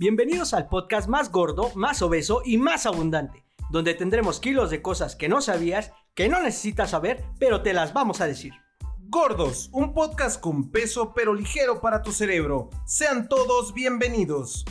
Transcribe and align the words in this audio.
Bienvenidos 0.00 0.54
al 0.54 0.66
podcast 0.66 1.10
más 1.10 1.30
gordo, 1.30 1.72
más 1.74 2.00
obeso 2.00 2.40
y 2.42 2.56
más 2.56 2.86
abundante, 2.86 3.44
donde 3.68 3.92
tendremos 3.92 4.40
kilos 4.40 4.70
de 4.70 4.80
cosas 4.80 5.14
que 5.14 5.28
no 5.28 5.42
sabías, 5.42 5.92
que 6.14 6.26
no 6.30 6.40
necesitas 6.40 6.92
saber, 6.92 7.22
pero 7.38 7.60
te 7.60 7.74
las 7.74 7.92
vamos 7.92 8.22
a 8.22 8.26
decir. 8.26 8.54
Gordos, 9.10 9.68
un 9.74 9.92
podcast 9.92 10.40
con 10.40 10.70
peso 10.70 11.12
pero 11.14 11.34
ligero 11.34 11.82
para 11.82 12.00
tu 12.00 12.12
cerebro. 12.12 12.70
Sean 12.86 13.28
todos 13.28 13.74
bienvenidos. 13.74 14.64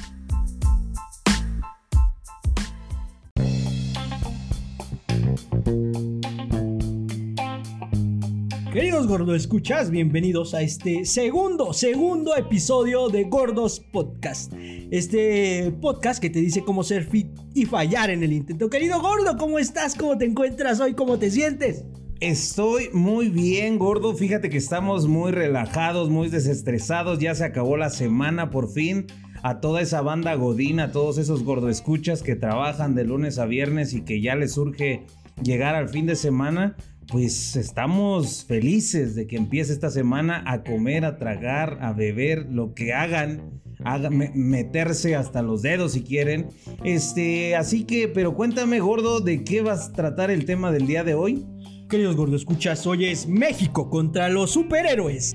Queridos 8.73 9.05
gordos 9.05 9.35
escuchas, 9.35 9.91
bienvenidos 9.91 10.55
a 10.55 10.61
este 10.61 11.05
segundo, 11.05 11.73
segundo 11.73 12.35
episodio 12.35 13.09
de 13.09 13.25
Gordos 13.25 13.79
Podcast. 13.79 14.53
Este 14.91 15.71
podcast 15.81 16.19
que 16.19 16.31
te 16.31 16.39
dice 16.39 16.63
cómo 16.63 16.83
ser 16.83 17.03
fit 17.03 17.27
y 17.53 17.65
fallar 17.65 18.09
en 18.09 18.23
el 18.23 18.33
intento. 18.33 18.71
Querido 18.71 18.99
gordo, 18.99 19.37
¿cómo 19.37 19.59
estás? 19.59 19.93
¿Cómo 19.93 20.17
te 20.17 20.25
encuentras 20.25 20.79
hoy? 20.79 20.93
¿Cómo 20.93 21.19
te 21.19 21.29
sientes? 21.29 21.85
Estoy 22.21 22.89
muy 22.91 23.29
bien, 23.29 23.77
gordo. 23.77 24.15
Fíjate 24.15 24.49
que 24.49 24.57
estamos 24.57 25.07
muy 25.07 25.31
relajados, 25.31 26.09
muy 26.09 26.29
desestresados. 26.29 27.19
Ya 27.19 27.35
se 27.35 27.45
acabó 27.45 27.77
la 27.77 27.91
semana 27.91 28.49
por 28.49 28.71
fin. 28.71 29.05
A 29.43 29.59
toda 29.59 29.81
esa 29.81 30.01
banda 30.01 30.33
godina, 30.33 30.85
a 30.85 30.91
todos 30.91 31.19
esos 31.19 31.43
escuchas 31.69 32.23
que 32.23 32.35
trabajan 32.35 32.95
de 32.95 33.03
lunes 33.03 33.37
a 33.37 33.45
viernes 33.45 33.93
y 33.93 34.01
que 34.01 34.21
ya 34.21 34.35
les 34.35 34.53
surge 34.53 35.05
llegar 35.43 35.75
al 35.75 35.87
fin 35.87 36.07
de 36.07 36.15
semana 36.15 36.75
pues 37.11 37.55
estamos 37.55 38.45
felices 38.45 39.15
de 39.15 39.25
que 39.25 39.35
empiece 39.35 39.73
esta 39.73 39.89
semana 39.89 40.43
a 40.45 40.63
comer, 40.63 41.05
a 41.05 41.17
tragar, 41.17 41.79
a 41.81 41.91
beber, 41.91 42.45
lo 42.51 42.75
que 42.75 42.93
hagan, 42.93 43.61
meterse 43.79 45.15
hasta 45.15 45.41
los 45.41 45.61
dedos 45.61 45.93
si 45.93 46.03
quieren. 46.03 46.49
Este, 46.83 47.55
así 47.55 47.85
que, 47.85 48.07
pero 48.07 48.35
cuéntame, 48.35 48.79
gordo, 48.79 49.21
¿de 49.21 49.43
qué 49.43 49.61
vas 49.61 49.89
a 49.89 49.93
tratar 49.93 50.31
el 50.31 50.45
tema 50.45 50.71
del 50.71 50.85
día 50.87 51.03
de 51.03 51.13
hoy? 51.13 51.45
Queridos 51.89 52.15
gordo, 52.15 52.35
escuchas, 52.35 52.85
hoy 52.85 53.05
es 53.05 53.27
México 53.27 53.89
contra 53.89 54.29
los 54.29 54.51
superhéroes. 54.51 55.33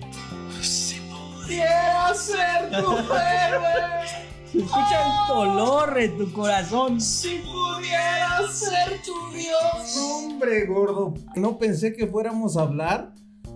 Si 0.60 0.96
pudiera 1.42 2.14
ser 2.14 2.70
tu 2.70 2.92
héroe. 2.92 4.04
escucha 4.54 5.02
el 5.02 5.28
dolor 5.34 5.98
en 5.98 6.16
tu 6.18 6.32
corazón. 6.32 7.00
Si 7.00 7.40
pudiera 7.40 8.40
ser 8.52 9.00
tu 9.04 9.36
Dios. 9.36 9.98
Hombre, 9.98 10.66
gordo. 10.66 11.14
No 11.34 11.58
pensé 11.58 11.92
que 11.92 12.06
fuéramos 12.06 12.56
a 12.56 12.62
hablar 12.62 13.12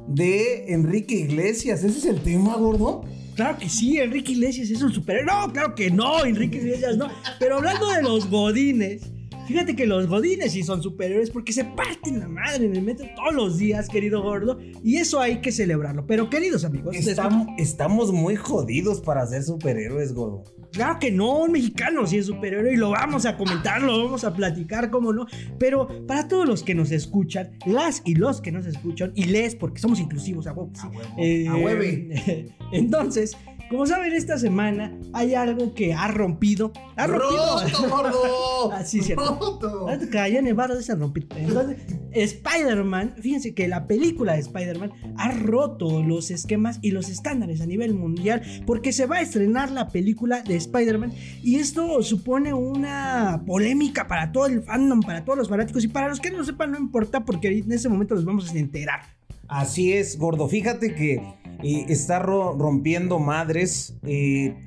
de 0.08 0.72
Enrique 0.72 1.14
Iglesias. 1.14 1.84
¿Ese 1.84 1.98
es 1.98 2.04
el 2.06 2.20
tema, 2.22 2.56
gordo? 2.56 3.02
Claro 3.38 3.56
que 3.56 3.68
sí, 3.68 3.98
Enrique 3.98 4.32
Iglesias 4.32 4.68
es 4.68 4.82
un 4.82 4.92
superhéroe. 4.92 5.32
No, 5.32 5.52
claro 5.52 5.72
que 5.76 5.92
no, 5.92 6.24
Enrique 6.24 6.58
Iglesias 6.58 6.96
no. 6.96 7.08
Pero 7.38 7.58
hablando 7.58 7.88
de 7.88 8.02
los 8.02 8.28
godines, 8.28 9.12
Fíjate 9.48 9.74
que 9.74 9.86
los 9.86 10.06
godines 10.06 10.52
sí 10.52 10.62
son 10.62 10.82
superiores 10.82 11.30
porque 11.30 11.54
se 11.54 11.64
parten 11.64 12.20
la 12.20 12.28
madre 12.28 12.66
en 12.66 12.76
el 12.76 12.82
metro 12.82 13.06
todos 13.16 13.34
los 13.34 13.56
días, 13.56 13.88
querido 13.88 14.22
gordo. 14.22 14.58
Y 14.84 14.96
eso 14.96 15.20
hay 15.20 15.40
que 15.40 15.52
celebrarlo. 15.52 16.06
Pero, 16.06 16.28
queridos 16.28 16.66
amigos, 16.66 16.94
estamos, 16.94 17.48
estamos 17.56 18.12
muy 18.12 18.36
jodidos 18.36 19.00
para 19.00 19.26
ser 19.26 19.42
superhéroes, 19.42 20.12
gordo. 20.12 20.44
Claro 20.72 20.98
que 20.98 21.10
no, 21.10 21.44
un 21.44 21.52
mexicano 21.52 22.06
sí 22.06 22.18
es 22.18 22.26
superhéroe 22.26 22.74
y 22.74 22.76
lo 22.76 22.90
vamos 22.90 23.24
a 23.24 23.38
comentar, 23.38 23.80
lo 23.80 24.04
vamos 24.04 24.22
a 24.24 24.34
platicar, 24.34 24.90
cómo 24.90 25.14
no. 25.14 25.26
Pero 25.58 26.06
para 26.06 26.28
todos 26.28 26.46
los 26.46 26.62
que 26.62 26.74
nos 26.74 26.90
escuchan, 26.90 27.52
las 27.64 28.02
y 28.04 28.16
los 28.16 28.42
que 28.42 28.52
nos 28.52 28.66
escuchan, 28.66 29.12
y 29.14 29.24
les, 29.24 29.54
porque 29.54 29.80
somos 29.80 29.98
inclusivos, 29.98 30.46
a 30.46 30.52
huevo. 30.52 30.70
A 30.78 30.88
huevo. 30.88 31.14
Eh, 31.16 31.48
a 31.48 31.56
huevo. 31.56 31.82
Entonces, 32.72 33.34
como 33.68 33.86
saben, 33.86 34.12
esta 34.14 34.38
semana 34.38 34.98
hay 35.12 35.34
algo 35.34 35.74
que 35.74 35.94
ha 35.94 36.08
rompido. 36.08 36.72
¡Ha 36.96 37.06
rompido! 37.06 37.60
¡Roto, 37.60 37.88
gordo! 37.88 38.72
Así, 38.72 39.02
¿cierto? 39.02 39.38
¡Roto! 39.40 39.86
Calla 40.10 40.42
Nevada 40.42 40.74
de 40.74 40.80
esa 40.80 40.94
rompido. 40.94 41.28
Entonces, 41.36 41.78
Spider-Man, 42.12 43.14
fíjense 43.20 43.54
que 43.54 43.68
la 43.68 43.86
película 43.86 44.34
de 44.34 44.40
Spider-Man 44.40 44.92
ha 45.16 45.32
roto 45.32 46.02
los 46.02 46.30
esquemas 46.30 46.78
y 46.82 46.90
los 46.90 47.08
estándares 47.08 47.60
a 47.60 47.66
nivel 47.66 47.94
mundial 47.94 48.42
porque 48.66 48.92
se 48.92 49.06
va 49.06 49.16
a 49.16 49.20
estrenar 49.20 49.70
la 49.70 49.88
película 49.88 50.42
de 50.42 50.56
Spider-Man 50.56 51.12
y 51.42 51.56
esto 51.56 52.02
supone 52.02 52.54
una 52.54 53.42
polémica 53.46 54.06
para 54.06 54.32
todo 54.32 54.46
el 54.46 54.62
fandom, 54.62 55.00
para 55.00 55.24
todos 55.24 55.38
los 55.38 55.48
fanáticos 55.48 55.84
y 55.84 55.88
para 55.88 56.08
los 56.08 56.20
que 56.20 56.30
no 56.30 56.38
lo 56.38 56.44
sepan 56.44 56.72
no 56.72 56.78
importa 56.78 57.24
porque 57.24 57.48
en 57.48 57.72
ese 57.72 57.88
momento 57.88 58.14
los 58.14 58.24
vamos 58.24 58.50
a 58.50 58.58
enterar. 58.58 59.00
Así 59.48 59.94
es, 59.94 60.18
gordo. 60.18 60.46
Fíjate 60.46 60.94
que 60.94 61.22
está 61.62 62.18
rompiendo 62.18 63.18
madres 63.18 63.98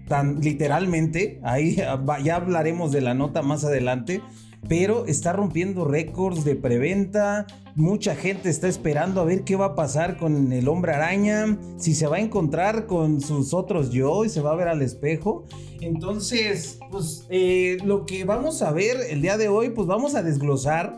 tan 0.08 0.42
literalmente. 0.42 1.40
Ahí 1.44 1.76
ya 2.24 2.36
hablaremos 2.36 2.92
de 2.92 3.02
la 3.02 3.14
nota 3.14 3.42
más 3.42 3.64
adelante. 3.64 4.22
Pero 4.68 5.08
está 5.08 5.34
rompiendo 5.34 5.86
récords 5.86 6.46
de 6.46 6.56
preventa. 6.56 7.48
Mucha 7.76 8.16
gente 8.16 8.50
está 8.50 8.68
esperando 8.68 9.22
a 9.22 9.26
ver 9.26 9.44
qué 9.44 9.56
va 9.56 9.68
a 9.68 9.76
pasar 9.76 10.18
con 10.18 10.54
el 10.54 10.68
hombre 10.68 10.94
araña. 10.94 11.58
Si 11.78 11.96
se 11.96 12.06
va 12.06 12.18
a 12.18 12.20
encontrar 12.20 12.86
con 12.86 13.22
sus 13.22 13.54
otros 13.54 13.92
yo 13.92 14.24
y 14.24 14.30
se 14.30 14.42
va 14.42 14.52
a 14.52 14.56
ver 14.56 14.68
al 14.68 14.82
espejo. 14.82 15.46
Entonces, 15.80 16.80
pues 16.92 17.26
eh, 17.30 17.78
lo 17.84 18.06
que 18.06 18.24
vamos 18.24 18.62
a 18.62 18.72
ver 18.72 18.98
el 19.10 19.22
día 19.22 19.38
de 19.38 19.48
hoy, 19.48 19.72
pues 19.72 19.88
vamos 19.88 20.14
a 20.14 20.22
desglosar 20.22 20.96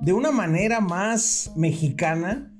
de 0.00 0.12
una 0.12 0.32
manera 0.32 0.80
más 0.80 1.52
mexicana 1.54 2.53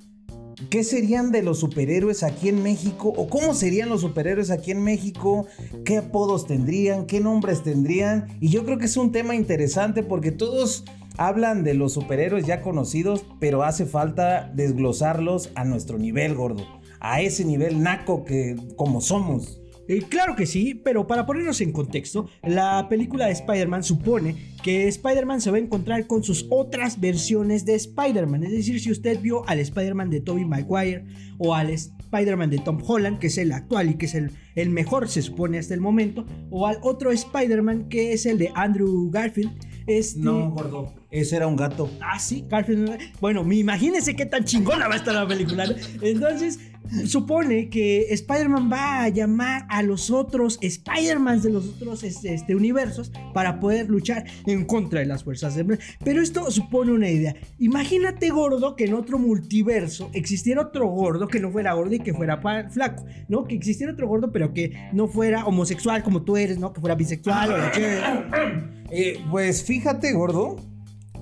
¿Qué 0.71 0.85
serían 0.85 1.33
de 1.33 1.43
los 1.43 1.61
superhéroes 1.61 2.23
aquí 2.23 2.49
en 2.49 2.63
México? 2.63 3.13
¿O 3.17 3.29
cómo 3.29 3.55
serían 3.55 3.89
los 3.89 4.03
superhéroes 4.03 4.51
aquí 4.51 4.71
en 4.71 4.83
México? 4.83 5.47
¿Qué 5.85 5.99
apodos 5.99 6.47
tendrían? 6.47 7.07
¿Qué 7.07 7.21
nombres 7.21 7.63
tendrían? 7.63 8.27
Y 8.41 8.49
yo 8.49 8.65
creo 8.65 8.79
que 8.79 8.87
es 8.87 8.97
un 8.97 9.13
tema 9.13 9.35
interesante 9.35 10.03
porque 10.03 10.31
todos 10.31 10.85
hablan 11.17 11.65
de 11.65 11.75
los 11.75 11.93
superhéroes 11.93 12.47
ya 12.47 12.61
conocidos, 12.61 13.25
pero 13.41 13.63
hace 13.63 13.87
falta 13.87 14.51
desglosarlos 14.55 15.51
a 15.55 15.65
nuestro 15.65 15.99
nivel 15.99 16.35
gordo, 16.35 16.65
a 17.01 17.21
ese 17.21 17.45
nivel 17.45 17.83
naco 17.83 18.25
que 18.25 18.57
como 18.77 19.01
somos. 19.01 19.61
Eh, 19.87 20.03
claro 20.09 20.35
que 20.35 20.47
sí, 20.47 20.75
pero 20.75 21.07
para 21.07 21.27
ponernos 21.27 21.61
en 21.61 21.73
contexto, 21.73 22.29
la 22.43 22.89
película 22.89 23.27
de 23.27 23.33
Spider-Man 23.33 23.83
supone 23.83 24.55
que 24.63 24.89
Spider-Man 24.89 25.41
se 25.41 25.51
va 25.51 25.59
a 25.59 25.61
encontrar 25.61 26.07
con 26.07 26.23
sus 26.23 26.47
otras 26.51 27.01
versiones 27.01 27.67
de 27.67 27.75
Spider-Man. 27.75 28.45
Es 28.45 28.53
decir, 28.53 28.81
si 28.81 28.91
usted 28.91 29.21
vio 29.21 29.47
al 29.49 29.59
Spider-Man 29.59 30.11
de 30.11 30.21
Tobey 30.21 30.45
Maguire 30.45 31.05
o 31.39 31.55
al 31.55 31.71
Spider-Man 31.71 32.51
de 32.51 32.59
Tom 32.59 32.79
Holland, 32.87 33.19
que 33.19 33.27
es 33.27 33.39
el 33.39 33.53
actual 33.53 33.91
y 33.91 33.95
que 33.95 34.07
es 34.07 34.15
el, 34.15 34.31
el 34.55 34.71
mejor, 34.71 35.09
se 35.09 35.21
supone 35.21 35.59
hasta 35.59 35.75
el 35.75 35.81
momento, 35.81 36.25
o 36.51 36.67
al 36.67 36.79
otro 36.83 37.11
Spider-Man 37.11 37.89
que 37.89 38.13
es 38.13 38.25
el 38.25 38.39
de 38.39 38.51
Andrew 38.55 39.11
Garfield. 39.11 39.53
Este... 39.87 40.21
No, 40.21 40.51
gordo. 40.51 40.95
Ese 41.11 41.37
era 41.37 41.47
un 41.47 41.57
gato. 41.57 41.91
Ah, 42.01 42.19
sí, 42.19 42.45
Garfield. 42.49 42.99
Bueno, 43.21 43.45
imagínense 43.53 44.17
qué 44.17 44.27
tan 44.27 44.45
chingona 44.45 44.89
va 44.89 44.95
a 44.95 44.97
estar 44.97 45.15
la 45.15 45.29
película. 45.29 45.67
Entonces, 46.03 46.59
supone 47.07 47.69
que 47.69 48.13
Spider-Man 48.13 48.71
va 48.71 49.03
a 49.03 49.09
llamar 49.09 49.67
a 49.69 49.83
los 49.83 50.11
otros 50.11 50.59
Spider-Man 50.61 51.43
de 51.43 51.51
los 51.51 51.69
otros 51.69 52.05
este, 52.05 52.35
este, 52.35 52.55
universos 52.55 53.11
para 53.33 53.61
poder 53.61 53.89
luchar 53.89 54.25
en 54.47 54.65
contra 54.65 55.01
de 55.01 55.07
las 55.07 55.25
fuerzas 55.25 55.55
de... 55.55 55.79
Pero 56.05 56.23
esto 56.23 56.51
supone 56.51 56.93
una 56.93 57.09
idea. 57.09 57.35
Imagínate, 57.59 58.31
gordo, 58.31 58.77
que 58.77 58.85
en 58.85 58.95
otro 58.95 59.19
multiverso 59.19 60.11
existiera 60.13 60.63
otro 60.63 60.87
gordo 60.87 61.29
que 61.29 61.41
no 61.41 61.51
fuera 61.51 61.73
gordo 61.73 61.95
y 61.95 62.01
que 62.01 62.15
fuera 62.15 62.41
flaco, 62.71 63.05
¿no? 63.29 63.45
Que 63.45 63.55
existiera 63.55 63.93
otro 63.93 64.09
gordo 64.09 64.33
pero 64.33 64.53
que 64.53 64.91
no 64.93 65.09
fuera 65.09 65.47
homosexual 65.47 66.03
como 66.03 66.23
tú 66.23 66.37
eres, 66.37 66.59
¿no? 66.59 66.73
Que 66.73 66.81
fuera 66.81 66.95
bisexual. 66.95 67.73
Eh, 68.97 69.19
pues 69.29 69.65
fíjate, 69.65 70.13
gordo, 70.13 70.57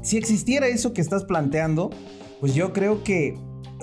si 0.02 0.18
existiera 0.18 0.66
eso 0.66 0.92
que 0.92 1.00
estás 1.00 1.24
planteando, 1.24 1.90
pues 2.40 2.54
yo 2.54 2.72
creo 2.72 3.02
que 3.02 3.38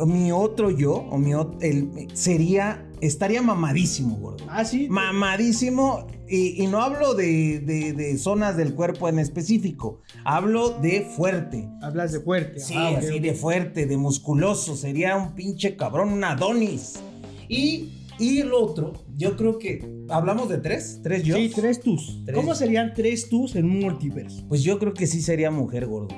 mi 0.05 0.31
otro 0.31 0.69
yo, 0.69 0.93
o 0.93 1.17
mi 1.17 1.31
el, 1.61 2.07
sería, 2.13 2.87
estaría 3.01 3.41
mamadísimo, 3.41 4.15
gordo. 4.17 4.45
Ah, 4.49 4.65
sí. 4.65 4.87
Mamadísimo. 4.89 6.07
Y, 6.27 6.67
no 6.67 6.81
hablo 6.81 7.15
de, 7.15 7.59
de, 7.59 8.17
zonas 8.19 8.55
del 8.55 8.75
cuerpo 8.75 9.09
en 9.09 9.17
específico. 9.17 10.01
Hablo 10.23 10.69
de 10.69 11.01
fuerte. 11.01 11.67
Hablas 11.81 12.11
de 12.11 12.19
fuerte. 12.19 12.59
Sí, 12.59 12.75
ah, 12.77 12.95
así 12.97 13.19
de 13.19 13.33
fuerte, 13.33 13.87
de 13.87 13.97
musculoso. 13.97 14.75
Sería 14.75 15.15
un 15.15 15.33
pinche 15.33 15.75
cabrón, 15.75 16.13
un 16.13 16.23
Adonis. 16.23 16.99
Y, 17.47 17.98
y 18.19 18.39
el 18.39 18.53
otro, 18.53 18.93
yo 19.15 19.37
creo 19.37 19.57
que. 19.57 19.87
¿Hablamos 20.09 20.49
de 20.49 20.57
tres? 20.57 20.99
¿Tres 21.01 21.23
yo? 21.23 21.35
Sí, 21.35 21.51
tres 21.53 21.79
tus. 21.81 22.21
¿Cómo 22.33 22.53
serían 22.53 22.93
tres 22.93 23.29
tus 23.29 23.55
en 23.55 23.65
un 23.65 23.79
multiverso? 23.79 24.45
Pues 24.47 24.61
yo 24.61 24.77
creo 24.77 24.93
que 24.93 25.07
sí 25.07 25.21
sería 25.21 25.51
mujer, 25.51 25.85
gordo. 25.85 26.09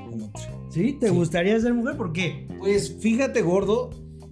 ¿Sí? 0.69 0.93
¿Te 0.93 1.09
gustaría 1.09 1.59
ser 1.59 1.73
mujer? 1.73 1.97
¿Por 1.97 2.13
qué? 2.13 2.47
Pues 2.59 2.97
fíjate, 2.99 3.41
gordo, 3.41 3.91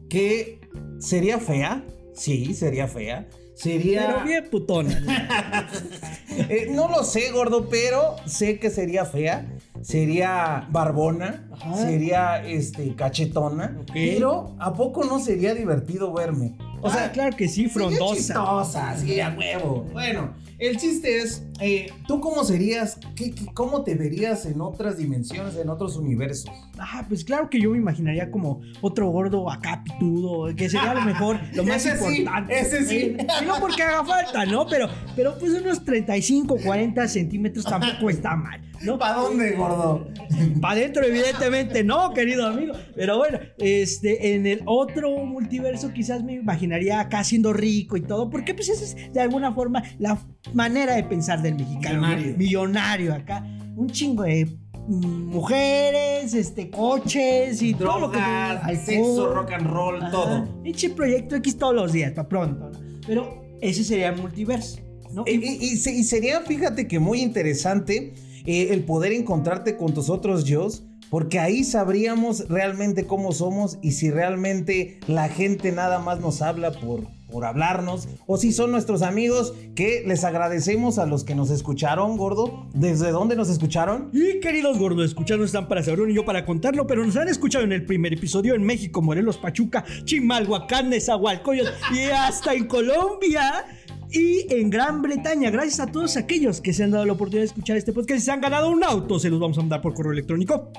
que 0.10 0.62
sería 0.98 1.38
fea. 1.40 1.86
Sí, 2.16 2.54
sería 2.54 2.88
fea. 2.88 3.30
Sería. 3.56 4.08
Pero 4.08 4.24
bien 4.26 4.50
putona. 4.50 5.70
Eh, 6.48 6.70
no 6.72 6.88
lo 6.88 7.04
sé, 7.04 7.32
gordo, 7.32 7.68
pero 7.68 8.16
sé 8.26 8.60
que 8.60 8.70
sería 8.70 9.04
fea. 9.04 9.58
Sería 9.82 10.70
barbona. 10.72 11.50
Sería 11.76 12.42
este, 12.48 12.96
cachetona. 12.96 13.82
Pero 13.92 14.56
¿a 14.58 14.74
poco 14.74 15.04
no 15.04 15.20
sería 15.20 15.54
divertido 15.54 16.14
verme? 16.14 16.56
O 16.82 16.90
sea, 16.90 17.12
claro 17.12 17.36
que 17.36 17.48
sí, 17.48 17.68
frondosa. 17.68 18.16
Chistosa, 18.16 18.98
sí, 18.98 19.20
a 19.20 19.30
huevo. 19.38 19.86
Bueno, 19.92 20.34
el 20.60 20.78
chiste 20.78 21.20
es, 21.20 21.44
eh, 21.60 21.92
¿tú 22.08 22.20
cómo 22.20 22.44
serías? 22.44 22.98
¿Qué, 23.16 23.32
qué, 23.32 23.46
cómo 23.54 23.84
te 23.84 23.96
verías 23.96 24.46
en 24.46 24.62
otras 24.62 24.98
dimensiones, 24.98 25.56
en 25.56 25.70
otros 25.70 25.96
universos? 25.96 26.52
Ah, 26.78 27.06
pues 27.08 27.24
claro 27.24 27.50
que 27.50 27.60
yo 27.62 27.72
me 27.72 27.78
imaginaría 27.78 28.30
como 28.30 28.62
otro 28.82 29.10
gordo 29.10 29.50
acá 29.50 29.84
pitudo, 29.84 30.54
que 30.56 30.70
sería 30.70 30.92
a 30.92 30.96
lo 30.96 31.02
mejor 31.02 31.40
lo 31.54 31.64
más 31.64 31.86
Ese 31.86 31.98
sí, 31.98 32.18
importante. 32.20 32.60
ese 32.60 32.86
sí. 32.86 32.98
Eh, 33.18 33.28
no 33.46 33.60
porque 33.60 33.84
haga 33.84 34.04
falta, 34.04 34.46
¿no? 34.46 34.68
Pero, 34.68 34.88
pero 35.16 35.38
pues 35.38 35.54
unos 35.54 35.84
35, 35.84 36.58
40 36.64 37.08
centímetros 37.08 37.66
tampoco 37.66 38.10
está 38.10 38.36
mal, 38.36 38.62
¿no? 38.84 38.98
¿Para 38.98 39.16
dónde, 39.16 39.52
gordo? 39.52 40.08
Para 40.62 40.74
adentro, 40.76 41.04
evidentemente, 41.04 41.84
no, 41.84 42.14
querido 42.14 42.48
amigo. 42.48 42.74
Pero 42.96 43.18
bueno, 43.18 43.40
este, 43.58 44.36
en 44.36 44.46
el 44.48 44.62
otro 44.66 45.12
multiverso 45.26 45.92
quizás 45.94 46.24
me 46.24 46.34
imaginaría 46.34 47.00
acá 47.00 47.24
siendo 47.24 47.54
rico 47.54 47.98
y 47.98 48.02
todo, 48.02 48.30
porque 48.30 48.54
pues 48.54 48.70
esa 48.70 48.84
es 48.84 49.14
de 49.14 49.20
alguna 49.22 49.54
forma 49.54 49.84
la 50.00 50.18
manera 50.54 50.96
de 50.96 51.04
pensar 51.04 51.42
del 51.42 51.56
mexicano. 51.56 52.02
Millonario. 52.02 52.38
Millonario 52.38 53.14
acá. 53.14 53.44
Un 53.76 53.88
chingo 53.90 54.24
de 54.24 54.48
mujeres, 55.30 56.34
este, 56.34 56.70
coches 56.70 57.62
y 57.62 57.74
todo 57.74 58.00
lo 58.00 58.12
que... 58.12 58.18
Drogas, 58.18 58.64
alcohol. 58.64 58.86
sexo, 58.86 59.34
rock 59.34 59.52
and 59.52 59.68
roll, 59.68 60.02
Ajá. 60.02 60.12
todo. 60.12 60.62
Pinche 60.64 60.90
proyecto 60.90 61.36
X 61.36 61.58
todos 61.58 61.76
los 61.76 61.92
días, 61.94 62.12
para 62.14 62.28
pronto. 62.28 62.70
¿no? 62.72 62.80
Pero 63.06 63.42
ese 63.62 63.84
sería 63.84 64.10
el 64.10 64.22
multiverso, 64.22 64.80
¿no? 65.14 65.24
Y, 65.28 65.32
y- 65.36 65.58
y 65.74 65.78
se- 65.78 65.94
y 65.96 66.04
sería, 66.04 66.42
fíjate 66.42 66.88
que 66.88 67.00
muy 67.00 67.22
interesante 67.22 68.14
eh, 68.46 68.70
el 68.72 68.84
poder 68.84 69.12
encontrarte 69.14 69.78
con 69.78 69.94
tus 69.94 70.10
otros 70.10 70.46
yo, 70.46 70.68
porque 71.10 71.40
ahí 71.40 71.64
sabríamos 71.64 72.48
realmente 72.50 73.06
cómo 73.06 73.32
somos 73.32 73.80
y 73.82 73.92
si 73.92 74.12
realmente 74.12 75.00
la 75.08 75.28
gente 75.28 75.72
nada 75.72 76.00
más 76.00 76.20
nos 76.20 76.42
habla 76.42 76.72
por, 76.72 77.02
por 77.32 77.46
hablarnos 77.46 78.08
o 78.28 78.38
si 78.38 78.52
son 78.52 78.72
nuestros 78.72 79.02
amigos 79.02 79.54
que 79.76 80.04
les 80.06 80.24
agradecemos 80.24 81.00
a 81.00 81.06
los 81.06 81.24
que 81.24 81.36
nos 81.36 81.50
escucharon, 81.50 82.18
gordo. 82.18 82.68
¿Desde 82.74 83.12
dónde 83.12 83.36
nos 83.36 83.50
escucharon? 83.50 84.10
Y 84.14 84.40
queridos 84.40 84.78
gordos, 84.78 85.06
escuchando 85.06 85.46
están 85.46 85.68
para 85.68 85.84
saberlo 85.84 86.08
y 86.08 86.14
yo 86.14 86.26
para 86.26 86.46
contarlo, 86.46 86.86
pero 86.86 87.06
nos 87.06 87.16
han 87.18 87.28
escuchado 87.28 87.64
en 87.64 87.72
el 87.72 87.86
primer 87.86 88.14
episodio 88.14 88.54
en 88.54 88.64
México, 88.64 89.02
Morelos, 89.02 89.38
Pachuca, 89.38 89.84
Chimalhuacán, 90.06 90.90
Nezahualcóyotl 90.90 91.72
y 91.96 92.04
hasta 92.12 92.54
en 92.54 92.68
Colombia 92.68 93.66
y 94.12 94.46
en 94.54 94.70
Gran 94.70 95.02
Bretaña. 95.02 95.50
Gracias 95.52 95.80
a 95.80 95.88
todos 95.88 96.18
aquellos 96.18 96.62
que 96.62 96.74
se 96.74 96.84
han 96.84 96.92
dado 96.92 97.06
la 97.06 97.14
oportunidad 97.14 97.42
de 97.44 97.48
escuchar 97.48 97.78
este 97.78 97.94
podcast 97.94 98.20
y 98.22 98.24
se 98.26 98.32
han 98.32 98.42
ganado 98.42 98.70
un 98.70 98.84
auto, 98.84 99.20
se 99.20 99.30
los 99.30 99.40
vamos 99.40 99.58
a 99.58 99.62
mandar 99.62 99.82
por 99.82 99.94
correo 99.94 100.12
electrónico. 100.14 100.72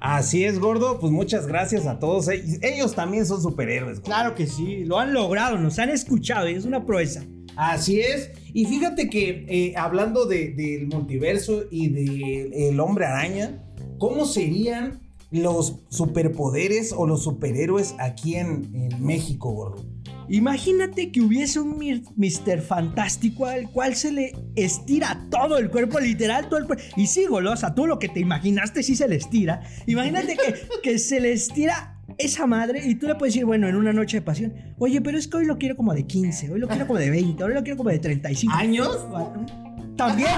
Así 0.00 0.44
es, 0.44 0.58
gordo. 0.58 0.98
Pues 1.00 1.10
muchas 1.12 1.46
gracias 1.46 1.86
a 1.86 1.98
todos. 1.98 2.28
Ellos, 2.28 2.58
ellos 2.62 2.94
también 2.94 3.24
son 3.24 3.40
superhéroes. 3.40 4.00
gordo. 4.00 4.04
Claro 4.04 4.34
que 4.34 4.46
sí, 4.46 4.84
lo 4.84 4.98
han 4.98 5.14
logrado, 5.14 5.56
nos 5.58 5.78
han 5.78 5.88
escuchado 5.90 6.48
y 6.48 6.54
es 6.54 6.64
una 6.66 6.84
proeza. 6.84 7.24
Así 7.56 8.00
es. 8.00 8.30
Y 8.52 8.66
fíjate 8.66 9.08
que 9.08 9.46
eh, 9.48 9.74
hablando 9.76 10.26
de- 10.26 10.50
del 10.50 10.88
multiverso 10.88 11.62
y 11.70 11.88
del 11.88 12.78
hombre 12.80 13.06
araña, 13.06 13.64
¿cómo 13.98 14.26
serían 14.26 15.00
los 15.30 15.76
superpoderes 15.88 16.92
o 16.94 17.06
los 17.06 17.22
superhéroes 17.24 17.94
aquí 17.98 18.34
en, 18.34 18.70
en 18.74 19.04
México, 19.04 19.50
gordo? 19.52 19.84
Imagínate 20.28 21.12
que 21.12 21.20
hubiese 21.20 21.60
un 21.60 21.76
Mr. 22.16 22.60
Fantástico 22.60 23.46
al 23.46 23.70
cual 23.70 23.94
se 23.94 24.12
le 24.12 24.32
estira 24.56 25.26
todo 25.30 25.58
el 25.58 25.70
cuerpo, 25.70 26.00
literal, 26.00 26.48
todo 26.48 26.58
el 26.58 26.66
cuerpo. 26.66 26.84
Y 26.96 27.06
sí, 27.06 27.26
golosa, 27.26 27.74
tú 27.74 27.86
lo 27.86 27.98
que 27.98 28.08
te 28.08 28.20
imaginaste 28.20 28.82
sí 28.82 28.96
se 28.96 29.08
le 29.08 29.16
estira. 29.16 29.62
Imagínate 29.86 30.36
que, 30.36 30.54
que 30.82 30.98
se 30.98 31.20
le 31.20 31.32
estira 31.32 31.94
esa 32.18 32.46
madre 32.46 32.86
y 32.86 32.94
tú 32.94 33.06
le 33.06 33.14
puedes 33.14 33.34
decir, 33.34 33.46
bueno, 33.46 33.68
en 33.68 33.76
una 33.76 33.92
noche 33.92 34.18
de 34.18 34.22
pasión, 34.22 34.54
oye, 34.78 35.00
pero 35.00 35.18
es 35.18 35.28
que 35.28 35.38
hoy 35.38 35.46
lo 35.46 35.58
quiero 35.58 35.76
como 35.76 35.94
de 35.94 36.06
15, 36.06 36.52
hoy 36.52 36.60
lo 36.60 36.68
quiero 36.68 36.86
como 36.86 36.98
de 36.98 37.10
20, 37.10 37.42
hoy 37.42 37.54
lo 37.54 37.62
quiero 37.62 37.76
como 37.76 37.90
de 37.90 37.98
35. 37.98 38.54
¿Años? 38.54 39.06
También, 39.96 40.28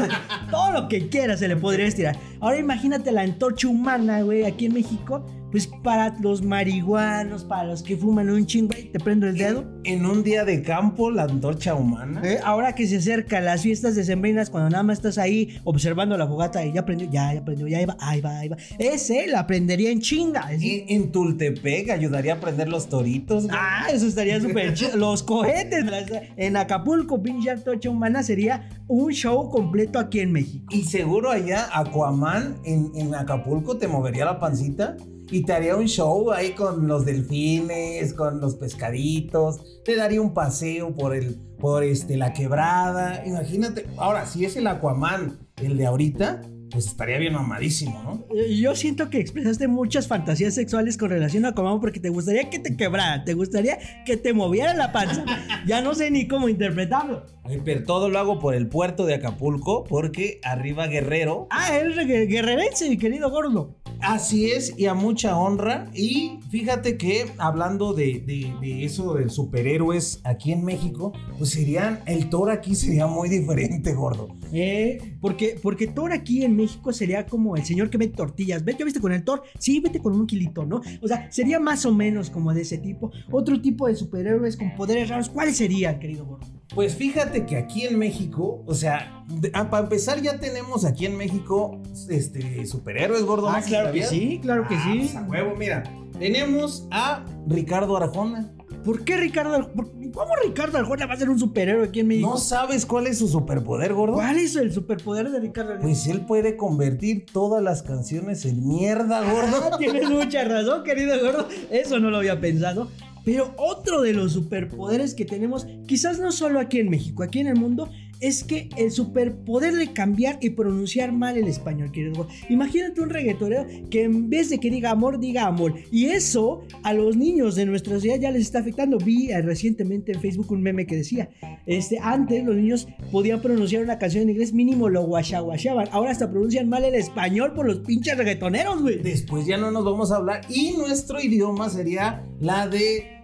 todo 0.50 0.72
lo 0.72 0.88
que 0.88 1.08
quiera 1.08 1.36
se 1.36 1.48
le 1.48 1.56
podría 1.56 1.86
estirar. 1.86 2.18
Ahora 2.40 2.58
imagínate 2.58 3.12
la 3.12 3.22
antorcha 3.22 3.68
humana, 3.68 4.22
güey, 4.22 4.44
aquí 4.44 4.66
en 4.66 4.74
México. 4.74 5.24
Pues 5.56 5.68
para 5.68 6.14
los 6.20 6.42
marihuanos, 6.42 7.42
para 7.44 7.64
los 7.64 7.82
que 7.82 7.96
fuman 7.96 8.28
un 8.28 8.44
chingo, 8.44 8.74
te 8.92 9.00
prendo 9.00 9.26
el 9.26 9.38
dedo. 9.38 9.64
En 9.84 10.04
un 10.04 10.22
día 10.22 10.44
de 10.44 10.60
campo, 10.60 11.10
la 11.10 11.22
antorcha 11.22 11.74
humana. 11.74 12.20
Eh, 12.22 12.38
ahora 12.44 12.74
que 12.74 12.86
se 12.86 12.98
acercan 12.98 13.46
las 13.46 13.62
fiestas 13.62 13.94
decembrinas, 13.96 14.50
cuando 14.50 14.68
nada 14.68 14.82
más 14.82 14.98
estás 14.98 15.16
ahí 15.16 15.58
observando 15.64 16.18
la 16.18 16.26
fogata 16.28 16.62
y 16.62 16.74
ya 16.74 16.84
prendió, 16.84 17.08
ya, 17.10 17.32
ya 17.32 17.42
prendió, 17.42 17.66
ya 17.68 17.86
va, 17.86 17.96
ahí 18.00 18.20
va, 18.20 18.38
ahí 18.40 18.48
va. 18.48 18.58
Ese 18.78 19.28
la 19.28 19.46
prendería 19.46 19.90
en 19.90 20.02
chinga. 20.02 20.46
En, 20.52 20.60
en 20.62 21.10
Tultepec 21.10 21.88
ayudaría 21.88 22.34
a 22.34 22.40
prender 22.40 22.68
los 22.68 22.90
toritos. 22.90 23.44
güey. 23.44 23.56
Ah, 23.58 23.86
eso 23.90 24.06
estaría 24.08 24.38
súper 24.38 24.74
chido. 24.74 24.94
Los 24.98 25.22
cohetes 25.22 25.86
las- 25.86 26.10
en 26.36 26.58
Acapulco, 26.58 27.22
pinche 27.22 27.48
antorcha 27.50 27.88
humana, 27.88 28.22
sería 28.22 28.68
un 28.88 29.10
show 29.14 29.48
completo 29.50 29.98
aquí 29.98 30.20
en 30.20 30.32
México. 30.32 30.66
Y 30.68 30.82
seguro 30.82 31.30
allá 31.30 31.66
Aquaman 31.72 32.56
en, 32.64 32.90
en 32.94 33.14
Acapulco 33.14 33.78
te 33.78 33.88
movería 33.88 34.26
la 34.26 34.38
pancita 34.38 34.98
y 35.30 35.42
te 35.44 35.52
haría 35.52 35.76
un 35.76 35.86
show 35.86 36.30
ahí 36.32 36.52
con 36.52 36.86
los 36.86 37.04
delfines, 37.04 38.12
con 38.14 38.40
los 38.40 38.54
pescaditos, 38.56 39.82
te 39.84 39.96
daría 39.96 40.20
un 40.20 40.32
paseo 40.34 40.94
por 40.94 41.14
el 41.14 41.36
por 41.58 41.82
este 41.84 42.16
la 42.16 42.32
quebrada. 42.32 43.22
Imagínate, 43.26 43.86
ahora 43.96 44.26
si 44.26 44.44
es 44.44 44.56
el 44.56 44.66
Aquaman 44.66 45.38
el 45.62 45.76
de 45.78 45.86
ahorita, 45.86 46.42
pues 46.70 46.86
estaría 46.86 47.16
bien 47.18 47.32
mamadísimo, 47.32 48.02
¿no? 48.02 48.36
Eh, 48.36 48.56
Yo 48.58 48.74
siento 48.76 49.08
que 49.08 49.18
expresaste 49.20 49.66
muchas 49.68 50.06
fantasías 50.06 50.52
sexuales 50.54 50.98
con 50.98 51.08
relación 51.08 51.44
a 51.46 51.50
Aquaman 51.50 51.80
porque 51.80 51.98
te 52.00 52.10
gustaría 52.10 52.50
que 52.50 52.58
te 52.58 52.76
quebrara, 52.76 53.24
te 53.24 53.32
gustaría 53.34 53.78
que 54.04 54.16
te 54.18 54.32
moviera 54.34 54.74
la 54.74 54.92
panza. 54.92 55.24
Ya 55.66 55.80
no 55.80 55.94
sé 55.96 56.10
ni 56.12 56.28
cómo 56.28 56.48
interpretarlo. 56.48 57.24
Ay, 57.42 57.60
Pero 57.64 57.82
todo 57.84 58.08
lo 58.08 58.18
hago 58.20 58.38
por 58.38 58.54
el 58.54 58.68
puerto 58.68 59.04
de 59.06 59.14
Acapulco 59.14 59.82
porque 59.84 60.38
arriba 60.44 60.86
Guerrero 60.86 61.48
Ah, 61.50 61.70
gue- 61.82 62.26
guerrerense, 62.28 62.88
mi 62.88 62.98
querido 62.98 63.30
gordo. 63.30 63.74
Así 64.00 64.50
es, 64.50 64.74
y 64.78 64.86
a 64.86 64.94
mucha 64.94 65.36
honra. 65.36 65.90
Y 65.94 66.38
fíjate 66.50 66.96
que 66.96 67.26
hablando 67.38 67.92
de, 67.92 68.22
de- 68.26 68.84
eso 68.84 69.14
de 69.14 69.28
superhéroes 69.28 70.20
aquí 70.24 70.52
en 70.52 70.64
México, 70.64 71.12
pues 71.38 71.50
serían, 71.50 72.00
el 72.06 72.28
Thor 72.28 72.50
aquí 72.50 72.74
sería 72.74 73.06
muy 73.06 73.28
diferente, 73.28 73.94
gordo. 73.94 74.28
Eh, 74.52 75.16
porque, 75.20 75.58
porque 75.60 75.86
Thor 75.88 76.12
aquí 76.12 76.44
en 76.44 76.54
México 76.56 76.92
sería 76.92 77.26
como 77.26 77.56
el 77.56 77.64
señor 77.64 77.90
que 77.90 77.98
vende 77.98 78.16
tortillas. 78.16 78.64
¿Vete, 78.64 78.84
viste 78.84 79.00
con 79.00 79.12
el 79.12 79.24
Thor? 79.24 79.42
Sí, 79.58 79.80
vete 79.80 79.98
con 79.98 80.14
un 80.14 80.26
kilito, 80.26 80.64
¿no? 80.64 80.80
O 81.02 81.08
sea, 81.08 81.30
sería 81.32 81.58
más 81.58 81.84
o 81.84 81.92
menos 81.92 82.30
como 82.30 82.52
de 82.54 82.62
ese 82.62 82.78
tipo. 82.78 83.10
Otro 83.32 83.60
tipo 83.60 83.88
de 83.88 83.96
superhéroes 83.96 84.56
con 84.56 84.74
poderes 84.76 85.08
raros. 85.08 85.28
¿Cuáles 85.30 85.56
serían, 85.56 85.98
querido 85.98 86.24
gordo? 86.26 86.46
Pues 86.74 86.94
fíjate 86.96 87.46
que 87.46 87.56
aquí 87.56 87.84
en 87.86 87.98
México, 87.98 88.62
o 88.66 88.74
sea, 88.74 89.24
de- 89.28 89.50
ah, 89.54 89.70
para 89.70 89.84
empezar 89.84 90.20
ya 90.20 90.38
tenemos 90.38 90.84
aquí 90.84 91.06
en 91.06 91.16
México 91.16 91.80
este, 92.10 92.66
superhéroes, 92.66 93.22
gordo. 93.24 93.48
Ah, 93.48 93.62
claro 93.64 93.92
que 93.92 94.02
sí, 94.04 94.40
claro 94.42 94.66
que 94.68 94.74
Ah, 94.74 94.84
sí. 94.84 94.98
pues 95.00 95.14
a 95.16 95.22
huevo, 95.22 95.54
mira. 95.56 95.84
Tenemos 96.18 96.86
a 96.90 97.24
Ricardo 97.46 97.96
Arjona. 97.96 98.52
¿Por 98.84 99.04
qué 99.04 99.16
Ricardo? 99.16 99.70
¿Cómo 99.74 100.30
Ricardo 100.44 100.78
Arjona 100.78 101.06
va 101.06 101.14
a 101.14 101.16
ser 101.16 101.28
un 101.28 101.38
superhéroe 101.38 101.86
aquí 101.88 102.00
en 102.00 102.08
México? 102.08 102.30
¿No 102.30 102.36
sabes 102.38 102.86
cuál 102.86 103.06
es 103.06 103.18
su 103.18 103.28
superpoder, 103.28 103.92
gordo? 103.94 104.14
¿Cuál 104.14 104.38
es 104.38 104.54
el 104.56 104.72
superpoder 104.72 105.30
de 105.30 105.40
Ricardo 105.40 105.70
Arjona? 105.72 105.86
Pues 105.88 106.06
él 106.06 106.20
puede 106.24 106.56
convertir 106.56 107.26
todas 107.32 107.62
las 107.62 107.82
canciones 107.82 108.44
en 108.44 108.66
mierda, 108.66 109.20
gordo. 109.30 109.70
Ah, 109.72 109.76
Tienes 109.78 110.08
mucha 110.08 110.44
razón, 110.44 110.84
querido 110.84 111.18
gordo. 111.20 111.48
Eso 111.70 111.98
no 111.98 112.10
lo 112.10 112.18
había 112.18 112.40
pensado. 112.40 112.88
Pero 113.26 113.52
otro 113.58 114.02
de 114.02 114.12
los 114.12 114.34
superpoderes 114.34 115.12
que 115.12 115.24
tenemos, 115.24 115.66
quizás 115.88 116.20
no 116.20 116.30
solo 116.30 116.60
aquí 116.60 116.78
en 116.78 116.88
México, 116.88 117.24
aquí 117.24 117.40
en 117.40 117.48
el 117.48 117.56
mundo, 117.56 117.90
es 118.20 118.44
que 118.44 118.68
el 118.76 118.90
superpoder 118.92 119.74
de 119.74 119.92
cambiar 119.92 120.38
y 120.40 120.50
pronunciar 120.50 121.12
mal 121.12 121.36
el 121.36 121.48
español, 121.48 121.90
querido. 121.90 122.28
Imagínate 122.48 123.00
un 123.00 123.10
reggaetonero 123.10 123.66
que 123.90 124.04
en 124.04 124.30
vez 124.30 124.48
de 124.48 124.58
que 124.58 124.70
diga 124.70 124.90
amor, 124.90 125.18
diga 125.18 125.44
amor. 125.44 125.74
Y 125.90 126.06
eso 126.06 126.62
a 126.84 126.92
los 126.92 127.16
niños 127.16 127.56
de 127.56 127.66
nuestra 127.66 127.94
sociedad 127.94 128.18
ya 128.18 128.30
les 128.30 128.42
está 128.42 128.60
afectando. 128.60 128.98
Vi 128.98 129.30
eh, 129.30 129.42
recientemente 129.42 130.12
en 130.12 130.20
Facebook 130.20 130.52
un 130.52 130.62
meme 130.62 130.86
que 130.86 130.96
decía, 130.96 131.28
este, 131.66 131.98
antes 132.00 132.44
los 132.44 132.56
niños 132.56 132.86
podían 133.10 133.42
pronunciar 133.42 133.82
una 133.82 133.98
canción 133.98 134.22
en 134.22 134.30
inglés, 134.30 134.52
mínimo 134.52 134.88
lo 134.88 135.02
guachaguachaban. 135.02 135.88
Ahora 135.90 136.12
hasta 136.12 136.30
pronuncian 136.30 136.68
mal 136.68 136.84
el 136.84 136.94
español 136.94 137.54
por 137.54 137.66
los 137.66 137.78
pinches 137.78 138.16
reggaetoneros, 138.16 138.82
güey. 138.82 138.98
Después 138.98 139.46
ya 139.46 139.56
no 139.56 139.72
nos 139.72 139.84
vamos 139.84 140.12
a 140.12 140.16
hablar 140.16 140.42
y 140.48 140.72
nuestro 140.76 141.20
idioma 141.20 141.68
sería 141.68 142.24
la 142.40 142.68
de... 142.68 143.15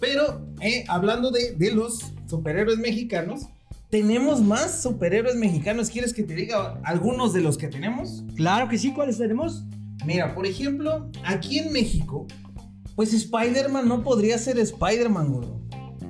Pero, 0.00 0.46
eh, 0.60 0.84
hablando 0.88 1.30
de, 1.30 1.54
de 1.54 1.72
los 1.72 2.12
superhéroes 2.26 2.78
mexicanos, 2.78 3.46
tenemos 3.90 4.42
más 4.42 4.82
superhéroes 4.82 5.36
mexicanos. 5.36 5.88
¿Quieres 5.88 6.12
que 6.12 6.24
te 6.24 6.34
diga 6.34 6.80
algunos 6.84 7.32
de 7.32 7.40
los 7.40 7.56
que 7.56 7.68
tenemos? 7.68 8.24
Claro 8.36 8.68
que 8.68 8.76
sí, 8.76 8.92
¿cuáles 8.92 9.18
tenemos? 9.18 9.64
Mira, 10.04 10.34
por 10.34 10.46
ejemplo, 10.46 11.10
aquí 11.24 11.58
en 11.58 11.72
México, 11.72 12.26
pues 12.96 13.14
Spider-Man 13.14 13.88
no 13.88 14.02
podría 14.02 14.36
ser 14.36 14.58
Spider-Man, 14.58 15.32
gordo. 15.32 15.60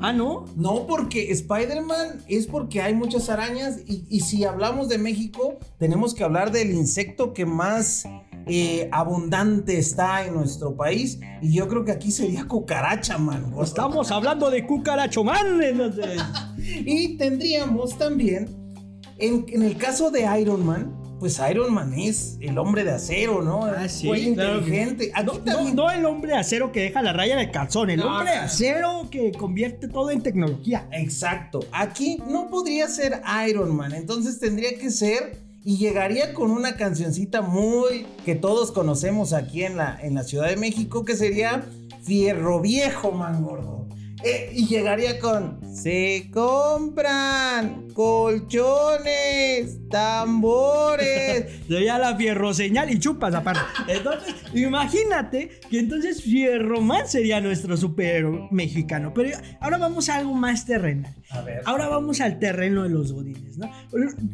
Ah, 0.00 0.12
¿no? 0.12 0.44
No, 0.56 0.86
porque 0.86 1.30
Spider-Man 1.30 2.24
es 2.26 2.46
porque 2.46 2.82
hay 2.82 2.94
muchas 2.94 3.30
arañas 3.30 3.78
y, 3.86 4.04
y 4.08 4.20
si 4.20 4.44
hablamos 4.44 4.88
de 4.88 4.98
México, 4.98 5.58
tenemos 5.78 6.14
que 6.14 6.24
hablar 6.24 6.50
del 6.50 6.72
insecto 6.72 7.32
que 7.32 7.46
más 7.46 8.04
eh, 8.46 8.88
abundante 8.92 9.78
está 9.78 10.24
en 10.26 10.34
nuestro 10.34 10.76
país. 10.76 11.18
Y 11.42 11.52
yo 11.54 11.68
creo 11.68 11.84
que 11.84 11.92
aquí 11.92 12.10
sería 12.10 12.44
cucaracha, 12.46 13.18
man. 13.18 13.54
Estamos 13.62 14.10
hablando 14.10 14.50
de 14.50 14.66
cucaracho 14.66 15.24
man. 15.24 15.62
entonces. 15.62 16.20
Y 16.66 17.16
tendríamos 17.18 17.98
también, 17.98 18.48
en, 19.18 19.44
en 19.48 19.62
el 19.62 19.76
caso 19.76 20.10
de 20.10 20.26
Iron 20.40 20.64
Man, 20.64 20.96
pues 21.20 21.40
Iron 21.50 21.72
Man 21.72 21.92
es 21.94 22.36
el 22.40 22.56
hombre 22.58 22.84
de 22.84 22.90
acero, 22.92 23.42
¿no? 23.42 23.64
Ah, 23.66 23.88
sí, 23.88 24.08
claro 24.34 24.58
inteligente. 24.58 25.10
Aquí 25.14 25.26
No, 25.26 25.32
no, 25.34 25.40
también- 25.40 25.76
no 25.76 25.90
el 25.90 26.04
hombre 26.06 26.32
de 26.32 26.38
acero 26.38 26.72
que 26.72 26.80
deja 26.80 27.02
la 27.02 27.12
raya 27.12 27.40
el 27.40 27.50
calzón, 27.50 27.90
el 27.90 28.00
No, 28.00 28.06
hombre 28.18 28.32
de 28.32 28.38
acero 28.38 29.08
que 29.10 29.30
convierte 29.32 29.88
todo 29.88 30.10
en 30.10 30.22
tecnología. 30.22 30.88
Exacto. 30.92 31.60
Aquí 31.72 32.18
no 32.28 32.48
podría 32.48 32.88
ser 32.88 33.20
Iron 33.48 33.74
Man, 33.76 33.92
entonces 33.94 34.38
tendría 34.40 34.76
que 34.78 34.90
ser 34.90 35.43
y 35.64 35.78
llegaría 35.78 36.34
con 36.34 36.50
una 36.50 36.76
cancioncita 36.76 37.40
muy 37.40 38.06
que 38.24 38.34
todos 38.34 38.70
conocemos 38.70 39.32
aquí 39.32 39.64
en 39.64 39.78
la, 39.78 39.98
en 40.00 40.14
la 40.14 40.22
Ciudad 40.22 40.48
de 40.48 40.56
México 40.56 41.04
que 41.04 41.16
sería 41.16 41.64
Fierro 42.02 42.60
Viejo, 42.60 43.12
man 43.12 43.42
gordo. 43.42 43.88
Eh, 44.22 44.50
y 44.54 44.66
llegaría 44.66 45.18
con 45.18 45.60
Se 45.74 46.30
compran 46.32 47.83
colchones, 47.94 49.78
tambores. 49.88 51.46
Sería 51.68 51.96
la 51.98 52.16
fierro 52.16 52.52
señal 52.52 52.90
y 52.90 52.98
chupas 52.98 53.34
aparte. 53.34 53.60
Entonces, 53.86 54.34
imagínate 54.52 55.60
que 55.70 55.78
entonces 55.78 56.22
Fierroman 56.22 57.08
sería 57.08 57.40
nuestro 57.40 57.76
super 57.76 58.26
mexicano. 58.50 59.12
Pero 59.14 59.38
ahora 59.60 59.78
vamos 59.78 60.08
a 60.08 60.16
algo 60.16 60.34
más 60.34 60.66
terrenal. 60.66 61.14
A 61.30 61.40
ver. 61.42 61.62
Ahora 61.64 61.88
vamos 61.88 62.20
al 62.20 62.38
terreno 62.38 62.82
de 62.82 62.90
los 62.90 63.12
godines, 63.12 63.56
¿no? 63.58 63.70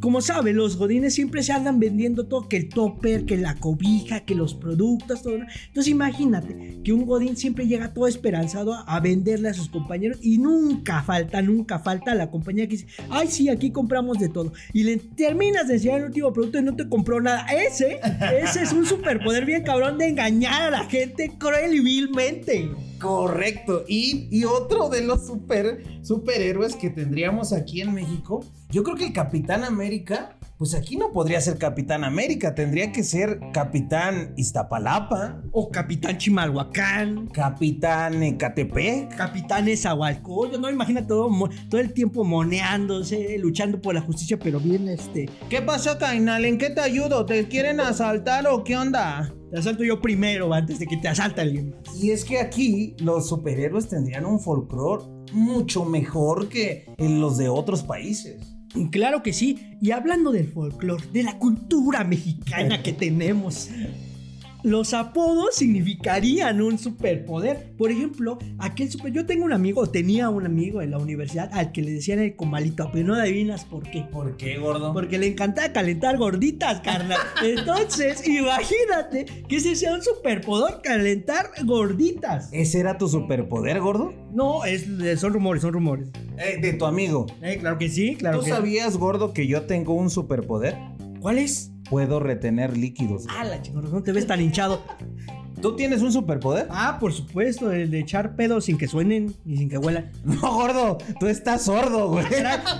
Como 0.01 0.21
sabe, 0.21 0.53
los 0.53 0.77
godines 0.77 1.15
siempre 1.15 1.43
se 1.43 1.53
andan 1.53 1.79
vendiendo 1.79 2.27
todo, 2.27 2.49
que 2.49 2.57
el 2.57 2.69
topper, 2.69 3.27
que 3.27 3.37
la 3.37 3.55
cobija, 3.57 4.21
que 4.21 4.35
los 4.35 4.55
productos, 4.55 5.23
todo. 5.23 5.39
¿no? 5.39 5.47
Entonces 5.69 5.93
imagínate 5.93 6.81
que 6.83 6.93
un 6.93 7.05
godín 7.07 7.37
siempre 7.37 7.67
llega 7.67 7.93
todo 7.93 8.07
esperanzado 8.07 8.75
a, 8.75 8.81
a 8.83 9.01
venderle 9.01 9.49
a 9.49 9.55
sus 9.55 9.69
compañeros 9.69 10.19
y 10.23 10.39
nunca 10.39 11.03
falta, 11.03 11.43
nunca 11.43 11.79
falta 11.79 12.15
la 12.15 12.31
compañía 12.31 12.67
que 12.67 12.77
dice, 12.77 12.87
ay 13.11 13.29
sí, 13.29 13.50
aquí 13.51 13.71
compramos 13.71 14.19
de 14.19 14.29
todo. 14.29 14.53
Y 14.73 14.85
le 14.85 14.97
terminas 14.97 15.69
de 15.69 15.75
enseñar 15.75 15.99
el 16.01 16.07
último 16.07 16.33
producto 16.33 16.59
y 16.59 16.63
no 16.63 16.77
te 16.77 16.89
compró 16.89 17.21
nada. 17.21 17.47
Ese, 17.47 18.01
ese 18.43 18.63
es 18.63 18.73
un 18.73 18.87
superpoder 18.87 19.45
bien 19.45 19.63
cabrón 19.63 19.99
de 19.99 20.09
engañar 20.09 20.63
a 20.63 20.71
la 20.71 20.85
gente 20.85 21.33
cruel 21.39 21.75
y 21.75 21.81
vilmente. 21.81 22.71
Correcto. 23.01 23.85
Y, 23.89 24.29
y 24.31 24.45
otro 24.45 24.89
de 24.89 25.03
los 25.03 25.27
super, 25.27 25.83
superhéroes 26.03 26.77
que 26.77 26.91
tendríamos 26.91 27.53
aquí 27.53 27.81
en 27.81 27.95
México, 27.95 28.45
yo 28.71 28.83
creo 28.83 28.97
que 28.97 29.07
el 29.07 29.13
Capitán 29.13 29.65
América, 29.65 30.37
pues 30.61 30.75
aquí 30.75 30.99
no 30.99 31.11
podría 31.11 31.41
ser 31.41 31.57
Capitán 31.57 32.05
América, 32.05 32.55
tendría 32.55 32.93
que 32.93 33.03
ser 33.03 33.41
Capitán 33.55 34.35
Iztapalapa, 34.37 35.41
O 35.53 35.71
Capitán 35.71 36.19
Chimalhuacán. 36.19 37.29
Capitán 37.29 38.23
Ecatepec. 38.23 39.17
Capitán 39.17 39.69
Esahualcoyo, 39.69 40.59
no 40.59 40.69
imagina 40.69 41.07
todo, 41.07 41.31
todo 41.71 41.81
el 41.81 41.95
tiempo 41.95 42.25
moneándose, 42.25 43.39
luchando 43.39 43.81
por 43.81 43.95
la 43.95 44.03
justicia, 44.03 44.39
pero 44.39 44.61
bien 44.61 44.87
este. 44.89 45.31
¿Qué 45.49 45.63
pasó, 45.63 45.97
Cainal? 45.97 46.45
¿En 46.45 46.59
qué 46.59 46.69
te 46.69 46.83
ayudo? 46.83 47.25
¿Te 47.25 47.49
quieren 47.49 47.81
asaltar 47.81 48.47
o 48.47 48.63
qué 48.63 48.77
onda? 48.77 49.33
Te 49.51 49.61
asalto 49.61 49.83
yo 49.83 50.03
primero 50.03 50.53
antes 50.53 50.79
de 50.79 50.87
que 50.87 50.99
te 50.99 51.09
asalte 51.09 51.41
alguien 51.41 51.71
más. 51.71 51.99
Y 51.99 52.11
es 52.11 52.23
que 52.23 52.39
aquí 52.39 52.95
los 52.99 53.31
superhéroes 53.31 53.89
tendrían 53.89 54.27
un 54.27 54.39
folclore 54.39 55.05
mucho 55.33 55.87
mejor 55.87 56.51
que 56.51 56.85
en 56.99 57.19
los 57.23 57.39
de 57.39 57.49
otros 57.49 57.83
países. 57.83 58.60
Claro 58.91 59.23
que 59.23 59.33
sí. 59.33 59.77
Y 59.81 59.91
hablando 59.91 60.33
del 60.33 60.49
folclore, 60.49 61.05
de 61.13 61.23
la 61.23 61.39
cultura 61.39 62.05
mexicana 62.05 62.83
que 62.83 62.93
tenemos. 62.93 63.71
Los 64.63 64.93
apodos 64.95 65.55
significarían 65.55 66.61
un 66.61 66.79
superpoder. 66.79 67.73
Por 67.79 67.91
ejemplo, 67.91 68.39
aquel 68.59 68.91
super. 68.91 69.13
Yo 69.13 69.27
tengo 69.27 69.45
un 69.45 69.53
amigo, 69.53 69.81
o 69.83 69.87
tenía 69.87 70.29
un 70.29 70.45
amigo 70.45 70.83
en 70.83 70.91
la 70.91 70.99
universidad 70.99 71.51
al 71.53 71.73
que 71.73 71.83
le 71.83 71.93
decían 71.93 72.19
el 72.19 72.37
comalito, 72.37 72.91
pero 72.93 73.07
no 73.07 73.15
adivinas 73.15 73.65
por 73.65 73.83
qué. 73.89 74.03
¿Por 74.11 74.37
qué, 74.37 74.59
gordo? 74.59 74.93
Porque 74.93 75.19
le 75.19 75.29
encantaba 75.29 75.73
calentar 75.73 76.19
gorditas, 76.19 76.81
carnal. 76.81 77.19
Entonces, 77.43 78.27
imagínate 78.27 79.27
que 79.49 79.57
ese 79.57 79.77
sea 79.77 79.95
un 79.95 80.03
superpoder, 80.03 80.81
calentar 80.83 81.51
gorditas. 81.65 82.51
¿Ese 82.53 82.81
era 82.81 82.99
tu 82.99 83.09
superpoder, 83.09 83.81
gordo? 83.81 84.13
No, 84.33 84.65
es, 84.65 84.87
son 85.19 85.33
rumores, 85.33 85.63
son 85.63 85.73
rumores. 85.73 86.09
Eh, 86.39 86.59
de 86.61 86.73
tu 86.75 86.87
amigo. 86.87 87.27
Eh, 87.43 87.59
claro 87.59 87.79
que 87.79 87.89
sí, 87.89 88.17
claro 88.17 88.39
¿Tú 88.39 88.45
que 88.45 88.51
sabías, 88.51 88.97
gordo, 88.97 89.33
que 89.33 89.47
yo 89.47 89.63
tengo 89.63 89.95
un 89.95 90.11
superpoder? 90.11 90.77
¿Cuál 91.21 91.39
es? 91.39 91.71
Puedo 91.89 92.19
retener 92.19 92.77
líquidos. 92.77 93.27
Ah, 93.29 93.45
la 93.45 93.61
chingada, 93.61 93.89
no 93.89 94.03
te 94.03 94.13
ves 94.13 94.27
tan 94.27 94.41
hinchado. 94.41 94.83
¿Tú 95.61 95.77
tienes 95.77 96.01
un 96.01 96.11
superpoder? 96.11 96.67
Ah, 96.71 96.97
por 96.99 97.13
supuesto, 97.13 97.71
el 97.71 97.91
de 97.91 98.01
echar 98.01 98.35
pedos 98.35 98.65
sin 98.65 98.79
que 98.79 98.89
suenen 98.89 99.35
y 99.45 99.59
sin 99.59 99.69
que 99.69 99.77
huelan. 99.77 100.11
No, 100.25 100.41
gordo, 100.41 100.97
tú 101.19 101.27
estás 101.27 101.65
sordo, 101.65 102.09
güey. 102.09 102.25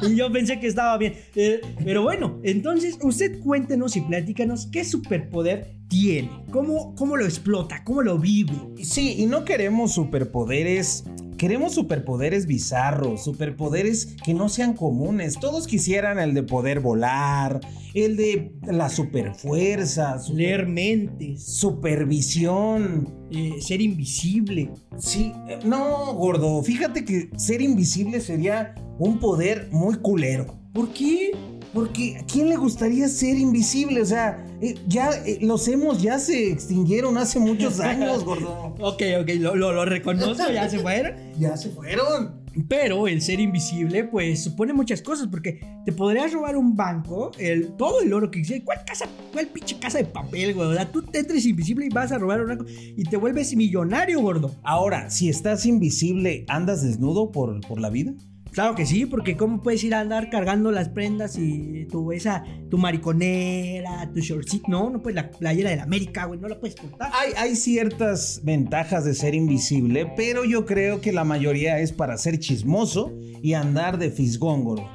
Y 0.03 0.17
yo 0.17 0.33
pensé 0.33 0.59
que 0.59 0.67
estaba 0.67 0.97
bien. 0.97 1.15
Eh, 1.35 1.61
pero 1.85 2.03
bueno, 2.03 2.39
entonces 2.43 2.99
usted 3.03 3.41
cuéntenos 3.41 3.97
y 3.97 4.01
platícanos 4.01 4.69
qué 4.73 4.85
superpoder 4.85 5.75
tiene. 5.91 6.31
¿Cómo, 6.51 6.95
cómo 6.95 7.19
lo 7.19 7.27
explota? 7.27 7.85
¿Cómo 7.85 8.01
lo 8.01 8.19
vive? 8.19 8.55
Sí, 8.83 9.17
y 9.19 9.27
no 9.27 9.45
queremos 9.45 9.93
superpoderes. 9.93 11.05
Queremos 11.37 11.73
superpoderes 11.73 12.45
bizarros, 12.47 13.25
superpoderes 13.25 14.15
que 14.25 14.35
no 14.35 14.51
sean 14.51 14.75
comunes. 14.75 15.39
Todos 15.41 15.67
quisieran 15.67 16.19
el 16.19 16.35
de 16.35 16.43
poder 16.43 16.81
volar, 16.81 17.61
el 17.95 18.17
de 18.19 18.53
la 18.67 18.91
superfuerza, 18.91 20.19
super- 20.19 20.37
Leer 20.37 20.67
mentes, 20.67 21.43
supervisión. 21.45 23.09
eh, 23.31 23.55
ser 23.61 23.81
invisible. 23.81 24.71
Sí, 24.99 25.33
eh, 25.49 25.59
no, 25.65 26.13
gordo, 26.15 26.63
fíjate 26.63 27.05
que 27.07 27.31
ser 27.37 27.63
invisible 27.63 28.21
sería 28.21 28.75
un 28.99 29.19
poder 29.19 29.69
muy 29.73 29.95
culero. 29.97 30.59
¿Por 30.75 30.91
qué? 30.93 31.33
Porque 31.73 32.19
¿a 32.19 32.25
quién 32.25 32.49
le 32.49 32.57
gustaría 32.57 33.09
ser 33.09 33.37
invisible? 33.37 34.03
O 34.03 34.07
sea, 34.07 34.45
eh, 34.61 34.75
ya 34.89 35.11
eh, 35.25 35.39
los 35.41 35.69
hemos 35.69 36.03
ya 36.03 36.19
se 36.19 36.51
extinguieron 36.51 37.17
hace 37.17 37.39
muchos 37.39 37.81
años, 37.81 38.25
gordo. 38.25 38.75
Ok, 38.81 39.03
ok, 39.21 39.29
lo, 39.39 39.55
lo, 39.55 39.73
lo 39.73 39.85
reconozco, 39.85 40.51
ya 40.53 40.69
se 40.69 40.79
fueron. 40.79 41.15
Ya 41.41 41.57
se 41.57 41.71
fueron. 41.71 42.41
Pero 42.69 43.07
el 43.07 43.23
ser 43.23 43.41
invisible, 43.41 44.05
pues 44.05 44.43
supone 44.43 44.73
muchas 44.73 45.01
cosas, 45.01 45.29
porque 45.29 45.61
te 45.87 45.93
podrías 45.93 46.33
robar 46.33 46.57
un 46.57 46.77
banco, 46.77 47.31
el, 47.39 47.73
todo 47.77 48.01
el 48.03 48.13
oro 48.13 48.31
que 48.31 48.41
existe. 48.41 48.65
¿Cuál 48.65 48.85
casa, 48.85 49.07
cuál 49.33 49.47
pinche 49.47 49.79
casa 49.79 49.99
de 49.99 50.05
papel, 50.05 50.55
güey? 50.55 50.69
O 50.69 50.75
sea, 50.75 50.91
tú 50.91 51.01
te 51.03 51.21
entres 51.21 51.47
invisible 51.47 51.87
y 51.87 51.89
vas 51.89 52.13
a 52.13 52.19
robar 52.19 52.43
un 52.43 52.49
banco 52.49 52.67
y 52.69 53.05
te 53.05 53.17
vuelves 53.17 53.55
millonario, 53.55 54.21
gordo. 54.21 54.55
Ahora, 54.63 55.09
si 55.11 55.29
estás 55.29 55.65
invisible, 55.65 56.45
¿andas 56.49 56.83
desnudo 56.83 57.31
por, 57.31 57.61
por 57.61 57.81
la 57.81 57.89
vida? 57.89 58.13
Claro 58.53 58.75
que 58.75 58.85
sí, 58.85 59.07
porque 59.07 59.37
¿cómo 59.37 59.63
puedes 59.63 59.83
ir 59.85 59.95
a 59.95 60.01
andar 60.01 60.29
cargando 60.29 60.73
las 60.73 60.89
prendas 60.89 61.39
y 61.39 61.87
tu 61.91 62.13
esa, 62.13 62.45
tu 62.69 62.79
mariconera, 62.79 64.11
tu 64.13 64.21
shortcito? 64.21 64.67
No, 64.69 64.91
no 64.91 65.01
puedes, 65.03 65.17
la 65.17 65.31
playera 65.31 65.71
de 65.71 65.77
la 65.77 65.85
América, 65.85 66.25
güey, 66.25 66.41
no 66.41 66.49
la 66.49 66.59
puedes 66.59 66.75
portar. 66.77 67.11
Hay, 67.15 67.33
hay 67.37 67.57
ciertas 67.57 68.41
ventajas 68.43 69.05
de 69.05 69.15
ser 69.15 69.35
invisible, 69.35 70.13
pero 70.17 70.45
yo 70.45 70.67
creo 70.67 71.01
que 71.01 71.13
la 71.13 71.25
mayoría 71.25 71.79
es 71.79 71.93
para 71.93 72.17
ser 72.19 72.39
chismoso 72.39 73.13
y 73.43 73.55
andar 73.55 73.99
de 73.99 74.11
fisgóngoro. 74.11 74.89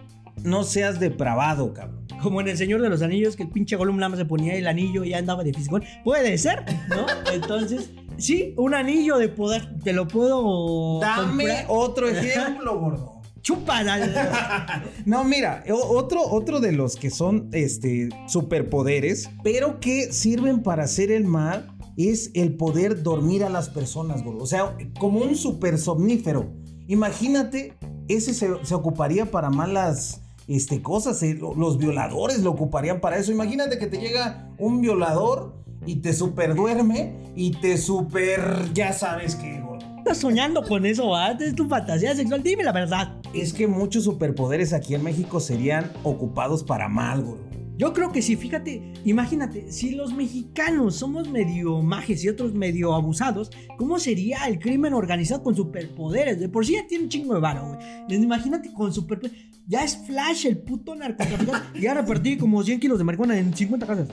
No 0.44 0.64
seas 0.64 1.00
depravado, 1.00 1.74
cabrón. 1.74 2.06
Como 2.22 2.42
en 2.42 2.48
El 2.48 2.58
Señor 2.58 2.82
de 2.82 2.90
los 2.90 3.02
Anillos, 3.02 3.36
que 3.36 3.44
el 3.44 3.50
pinche 3.50 3.76
Gollum 3.76 3.98
más 3.98 4.18
se 4.18 4.26
ponía 4.26 4.56
el 4.56 4.68
anillo 4.68 5.04
y 5.04 5.10
ya 5.10 5.18
andaba 5.18 5.44
de 5.44 5.54
fisgón. 5.54 5.84
Puede 6.04 6.38
ser, 6.38 6.64
¿no? 6.90 7.06
Entonces, 7.34 7.90
sí, 8.18 8.54
un 8.58 8.74
anillo 8.74 9.18
de 9.18 9.30
poder, 9.30 9.80
te 9.84 9.94
lo 9.94 10.08
puedo 10.08 11.00
Dame 11.00 11.44
comprar. 11.46 11.66
otro 11.70 12.10
ejemplo, 12.10 12.80
gordo. 12.80 13.15
Chúpala. 13.46 14.84
No, 15.06 15.24
mira, 15.24 15.64
otro, 15.72 16.22
otro 16.24 16.60
de 16.60 16.72
los 16.72 16.96
que 16.96 17.12
son 17.12 17.48
este, 17.52 18.10
superpoderes, 18.28 19.30
pero 19.44 19.80
que 19.80 20.12
sirven 20.12 20.64
para 20.64 20.86
hacer 20.86 21.12
el 21.12 21.26
mal, 21.26 21.72
es 21.96 22.32
el 22.34 22.56
poder 22.58 23.04
dormir 23.04 23.44
a 23.44 23.50
las 23.50 23.70
personas, 23.70 24.24
gordo. 24.24 24.44
O 24.44 24.48
sea, 24.48 24.76
como 25.00 25.20
un 25.20 25.36
super 25.36 25.78
somnífero. 25.78 26.52
Imagínate, 26.88 27.74
ese 28.08 28.34
se, 28.34 28.50
se 28.64 28.74
ocuparía 28.74 29.30
para 29.30 29.52
malas 29.52 30.22
este, 30.48 30.82
cosas. 30.82 31.22
eh, 31.22 31.36
lo- 31.36 31.54
Los 31.54 31.78
violadores 31.78 32.40
lo 32.40 32.50
ocuparían 32.50 33.00
para 33.00 33.18
eso. 33.18 33.32
Imagínate 33.32 33.78
que 33.78 33.86
te 33.86 33.98
llega 34.00 34.50
un 34.58 34.82
violador 34.82 35.54
y 35.86 35.98
te 35.98 36.14
super 36.14 36.56
duerme 36.56 37.14
y 37.36 37.52
te 37.52 37.78
super. 37.78 38.42
Ya 38.74 38.92
sabes 38.92 39.36
gordo. 39.36 39.65
Estás 40.06 40.20
soñando 40.20 40.62
con 40.62 40.86
eso, 40.86 41.10
¿va? 41.10 41.32
Es 41.32 41.56
tu 41.56 41.68
fantasía 41.68 42.16
sexual. 42.16 42.44
Dime 42.44 42.64
la 42.64 42.72
verdad. 42.72 43.16
Es 43.34 43.52
que 43.52 43.66
muchos 43.66 44.04
superpoderes 44.04 44.72
aquí 44.72 44.94
en 44.94 45.04
México 45.04 45.40
serían 45.40 45.92
ocupados 46.04 46.64
para 46.64 46.88
mal, 46.88 47.24
gordo. 47.24 47.44
Yo 47.76 47.92
creo 47.92 48.12
que 48.12 48.22
sí, 48.22 48.36
fíjate, 48.36 48.94
imagínate, 49.04 49.72
si 49.72 49.96
los 49.96 50.14
mexicanos 50.14 50.98
somos 50.98 51.28
medio 51.28 51.82
majes 51.82 52.24
y 52.24 52.30
otros 52.30 52.54
medio 52.54 52.94
abusados, 52.94 53.50
¿cómo 53.80 53.98
sería 53.98 54.48
el 54.48 54.60
crimen 54.60 54.94
organizado 54.94 55.42
con 55.42 55.56
superpoderes? 55.56 56.40
De 56.40 56.50
por 56.50 56.68
sí 56.68 56.74
ya 56.74 56.86
tiene 56.86 57.06
un 57.06 57.10
chingo 57.10 57.34
de 57.34 57.40
varo, 57.40 57.68
güey. 57.68 58.24
Imagínate 58.24 58.72
con 58.74 58.94
superpoderes. 58.94 59.48
Ya 59.66 59.84
es 59.84 59.98
Flash, 60.06 60.46
el 60.46 60.60
puto 60.60 60.94
narcotraficante. 60.94 61.80
Ya 61.82 61.96
repartí 61.96 62.38
como 62.38 62.62
100 62.62 62.80
kilos 62.80 63.00
de 63.00 63.06
marihuana 63.06 63.40
en 63.40 63.56
50 63.56 63.88
casas. 63.88 64.08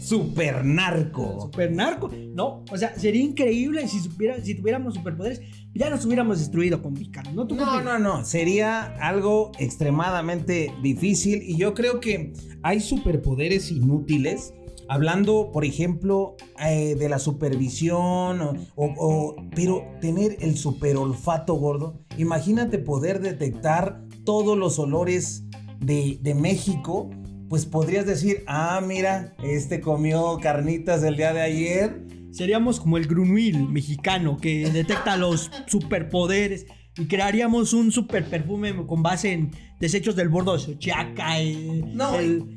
Super 0.00 0.64
narco. 0.64 1.42
Super 1.42 1.72
narco. 1.72 2.10
No, 2.34 2.64
o 2.70 2.76
sea, 2.76 2.94
sería 2.98 3.22
increíble 3.22 3.86
si, 3.88 4.00
supiera, 4.00 4.42
si 4.42 4.54
tuviéramos 4.54 4.94
superpoderes. 4.94 5.40
Ya 5.74 5.90
nos 5.90 6.04
hubiéramos 6.04 6.38
destruido 6.38 6.82
con 6.82 6.94
Mexicanos. 6.94 7.34
¿no? 7.34 7.44
no, 7.44 7.80
no, 7.80 7.98
no. 7.98 8.24
Sería 8.24 8.82
algo 9.00 9.52
extremadamente 9.58 10.72
difícil. 10.82 11.42
Y 11.42 11.56
yo 11.56 11.74
creo 11.74 12.00
que 12.00 12.32
hay 12.62 12.80
superpoderes 12.80 13.70
inútiles. 13.70 14.54
Hablando, 14.90 15.50
por 15.52 15.66
ejemplo, 15.66 16.36
eh, 16.64 16.94
de 16.94 17.08
la 17.10 17.18
supervisión, 17.18 18.66
o, 18.74 19.36
pero 19.54 19.84
tener 20.00 20.38
el 20.40 20.56
super 20.56 20.96
olfato 20.96 21.54
gordo. 21.54 22.00
Imagínate 22.16 22.78
poder 22.78 23.20
detectar 23.20 24.02
todos 24.24 24.56
los 24.56 24.78
olores 24.78 25.44
de, 25.78 26.18
de 26.22 26.34
México 26.34 27.10
pues 27.48 27.66
podrías 27.66 28.06
decir, 28.06 28.44
ah, 28.46 28.80
mira, 28.86 29.34
este 29.42 29.80
comió 29.80 30.38
carnitas 30.40 31.02
el 31.02 31.16
día 31.16 31.32
de 31.32 31.40
ayer. 31.40 32.02
Seríamos 32.30 32.78
como 32.78 32.98
el 32.98 33.06
Grunwil 33.06 33.68
mexicano 33.68 34.36
que 34.36 34.70
detecta 34.70 35.16
los 35.16 35.50
superpoderes 35.66 36.66
y 36.98 37.06
crearíamos 37.06 37.72
un 37.72 37.92
super 37.92 38.28
perfume 38.28 38.74
con 38.86 39.02
base 39.02 39.32
en 39.32 39.50
desechos 39.80 40.16
del 40.16 40.28
bordo 40.28 40.54
de 40.54 40.58
Xochiaca, 40.58 41.38
el, 41.38 41.84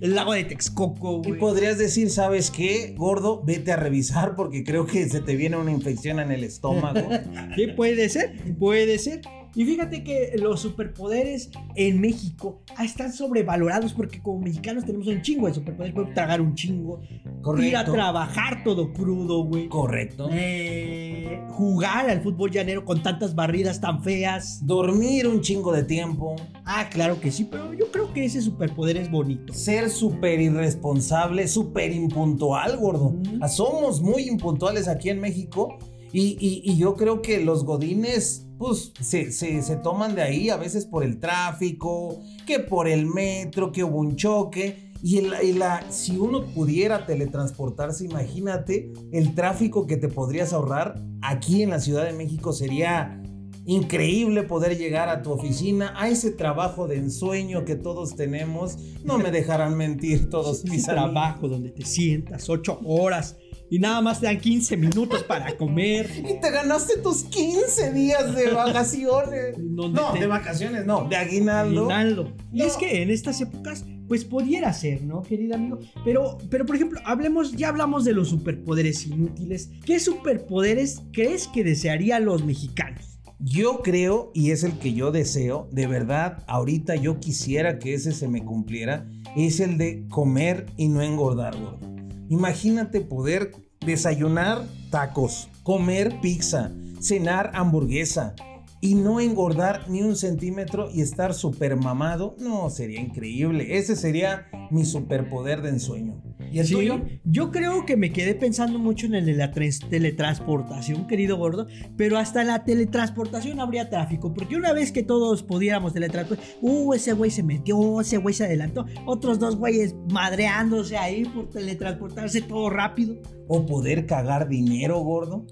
el, 0.01 0.15
lago 0.15 0.33
de 0.33 0.43
Texcoco. 0.43 1.21
Y 1.25 1.33
podrías 1.33 1.77
decir, 1.77 2.09
¿sabes 2.09 2.49
qué, 2.49 2.95
gordo? 2.97 3.43
Vete 3.43 3.71
a 3.71 3.75
revisar 3.75 4.35
porque 4.35 4.63
creo 4.63 4.87
que 4.87 5.07
se 5.07 5.21
te 5.21 5.35
viene 5.35 5.57
una 5.57 5.71
infección 5.71 6.19
en 6.19 6.31
el 6.31 6.43
estómago. 6.43 7.07
sí, 7.55 7.67
puede 7.67 8.09
ser, 8.09 8.55
puede 8.57 8.97
ser. 8.97 9.21
Y 9.53 9.65
fíjate 9.65 10.03
que 10.03 10.33
los 10.37 10.61
superpoderes 10.61 11.51
en 11.75 11.99
México 11.99 12.61
están 12.81 13.11
sobrevalorados 13.11 13.93
porque 13.93 14.21
como 14.21 14.39
mexicanos 14.39 14.85
tenemos 14.85 15.07
un 15.07 15.21
chingo 15.21 15.47
de 15.47 15.53
superpoderes. 15.55 15.93
Podemos 15.93 16.13
tragar 16.15 16.39
un 16.39 16.55
chingo. 16.55 17.01
Correcto. 17.41 17.67
Ir 17.67 17.75
a 17.75 17.83
trabajar 17.83 18.63
todo 18.63 18.93
crudo, 18.93 19.43
güey. 19.43 19.67
Correcto. 19.67 20.29
Eh, 20.31 21.41
jugar 21.49 22.09
al 22.09 22.21
fútbol 22.21 22.49
llanero 22.49 22.85
con 22.85 23.03
tantas 23.03 23.35
barridas 23.35 23.81
tan 23.81 24.01
feas. 24.03 24.65
Dormir 24.65 25.27
un 25.27 25.41
chingo 25.41 25.73
de 25.73 25.83
tiempo. 25.83 26.35
Ah, 26.63 26.87
claro 26.89 27.19
que 27.19 27.31
sí, 27.31 27.43
pero 27.43 27.73
yo 27.73 27.91
creo 27.91 28.13
que 28.13 28.23
ese 28.23 28.41
superpoder 28.41 28.95
es 28.95 29.11
bonito. 29.11 29.53
Ser 29.53 29.89
súper 29.89 30.39
irresponsable, 30.39 31.47
súper 31.49 31.91
impuntual, 31.91 32.77
gordo. 32.77 33.15
Somos 33.49 34.01
muy 34.01 34.29
impuntuales 34.29 34.87
aquí 34.87 35.09
en 35.09 35.19
México. 35.19 35.77
y 36.13 36.77
yo 36.77 36.95
creo 36.95 37.21
que 37.21 37.43
los 37.43 37.65
godines 37.65 38.47
pues 38.61 38.93
se, 39.01 39.31
se, 39.31 39.75
toman 39.77 40.13
de 40.13 40.21
ahí 40.21 40.51
a 40.51 40.55
veces 40.55 40.85
por 40.85 41.03
el 41.03 41.19
tráfico, 41.19 42.19
que 42.45 42.59
por 42.59 42.87
el 42.87 43.07
metro, 43.07 43.71
que 43.71 43.83
hubo 43.83 43.97
un 43.97 44.15
choque. 44.15 44.91
Y, 45.01 45.21
la, 45.21 45.83
si 45.89 46.19
uno 46.19 46.45
pudiera 46.45 47.07
teletransportarse, 47.07 48.05
imagínate 48.05 48.93
el 49.11 49.33
tráfico 49.33 49.87
que 49.87 49.97
te 49.97 50.09
podrías 50.09 50.53
ahorrar 50.53 51.01
aquí 51.23 51.63
en 51.63 51.71
la 51.71 51.79
Ciudad 51.79 52.05
de 52.05 52.13
México 52.13 52.53
sería 52.53 53.23
increíble 53.65 54.43
poder 54.43 54.77
llegar 54.77 55.09
a 55.09 55.23
tu 55.23 55.31
oficina, 55.31 55.95
a 55.97 56.09
ese 56.09 56.29
trabajo 56.29 56.87
de 56.87 56.97
ensueño 56.97 57.65
que 57.65 57.75
todos 57.75 58.15
tenemos. 58.15 58.77
No 59.03 59.17
me 59.17 59.31
dejarán 59.31 59.75
mentir 59.75 60.29
todos 60.29 60.65
mis 60.65 60.85
trabajo 60.85 61.47
donde 61.47 61.71
te 61.71 61.83
sientas 61.83 62.47
ocho 62.47 62.79
horas 62.85 63.37
y 63.71 63.79
nada 63.79 64.01
más 64.01 64.19
te 64.19 64.25
dan 64.25 64.37
15 64.37 64.75
minutos 64.75 65.23
para 65.23 65.55
comer. 65.55 66.11
Y 66.31 66.39
te 66.41 66.51
ganaste 66.51 66.97
tus 66.97 67.23
15 67.23 67.93
días 67.93 68.35
de 68.35 68.51
vacaciones. 68.51 69.57
no, 69.59 70.13
de 70.13 70.27
vacaciones, 70.27 70.85
no, 70.85 71.07
de 71.07 71.15
aguinaldo. 71.15 71.89
Aguinaldo. 71.89 72.33
Y 72.51 72.63
es 72.63 72.75
que 72.75 73.01
en 73.01 73.09
estas 73.09 73.39
épocas, 73.39 73.85
pues 74.09 74.25
pudiera 74.25 74.73
ser, 74.73 75.03
¿no, 75.03 75.21
querido 75.21 75.55
amigo? 75.55 75.79
Pero, 76.03 76.37
pero 76.49 76.65
por 76.65 76.75
ejemplo, 76.75 76.99
hablemos, 77.05 77.53
ya 77.53 77.69
hablamos 77.69 78.03
de 78.03 78.11
los 78.11 78.27
superpoderes 78.27 79.07
inútiles. 79.07 79.69
¿Qué 79.85 80.01
superpoderes 80.01 81.01
crees 81.13 81.47
que 81.47 81.63
desearían 81.63 82.25
los 82.25 82.43
mexicanos? 82.43 83.19
Yo 83.39 83.81
creo, 83.81 84.31
y 84.33 84.51
es 84.51 84.65
el 84.65 84.77
que 84.79 84.93
yo 84.93 85.11
deseo, 85.11 85.69
de 85.71 85.87
verdad, 85.87 86.43
ahorita 86.47 86.95
yo 86.97 87.19
quisiera 87.19 87.79
que 87.79 87.93
ese 87.93 88.11
se 88.11 88.27
me 88.27 88.43
cumpliera, 88.43 89.07
es 89.37 89.61
el 89.61 89.77
de 89.77 90.05
comer 90.09 90.65
y 90.75 90.89
no 90.89 91.01
engordar, 91.01 91.57
gordo. 91.57 92.00
Imagínate 92.31 93.01
poder 93.01 93.51
desayunar 93.85 94.65
tacos, 94.89 95.49
comer 95.63 96.21
pizza, 96.21 96.71
cenar 97.01 97.51
hamburguesa 97.53 98.35
y 98.81 98.95
no 98.95 99.19
engordar 99.19 99.85
ni 99.87 100.01
un 100.01 100.15
centímetro 100.15 100.89
y 100.91 101.01
estar 101.01 101.35
súper 101.35 101.75
mamado. 101.75 102.35
No, 102.39 102.69
sería 102.71 102.99
increíble. 102.99 103.77
Ese 103.77 103.95
sería 103.95 104.47
mi 104.71 104.85
superpoder 104.85 105.61
de 105.61 105.69
ensueño. 105.69 106.21
¿Y 106.51 106.59
el 106.59 106.69
tuyo? 106.69 107.01
Yo 107.23 107.51
creo 107.51 107.85
que 107.85 107.95
me 107.95 108.11
quedé 108.11 108.33
pensando 108.33 108.79
mucho 108.79 109.05
en 109.05 109.15
el 109.15 109.25
de 109.25 109.35
la 109.35 109.51
teletransportación, 109.51 111.07
querido 111.07 111.37
gordo, 111.37 111.67
pero 111.95 112.17
hasta 112.17 112.43
la 112.43 112.65
teletransportación 112.65 113.61
habría 113.61 113.89
tráfico, 113.89 114.33
porque 114.33 114.57
una 114.57 114.73
vez 114.73 114.91
que 114.91 115.03
todos 115.03 115.43
pudiéramos 115.43 115.93
teletransportar, 115.93 116.43
uh, 116.61 116.93
ese 116.93 117.13
güey 117.13 117.31
se 117.31 117.43
metió, 117.43 118.01
ese 118.01 118.17
güey 118.17 118.33
se 118.33 118.45
adelantó, 118.45 118.85
otros 119.05 119.39
dos 119.39 119.55
güeyes 119.55 119.95
madreándose 120.09 120.97
ahí 120.97 121.23
por 121.23 121.49
teletransportarse 121.49 122.41
todo 122.41 122.69
rápido. 122.69 123.15
O 123.47 123.65
poder 123.65 124.05
cagar 124.05 124.47
dinero, 124.47 124.99
gordo. 124.99 125.45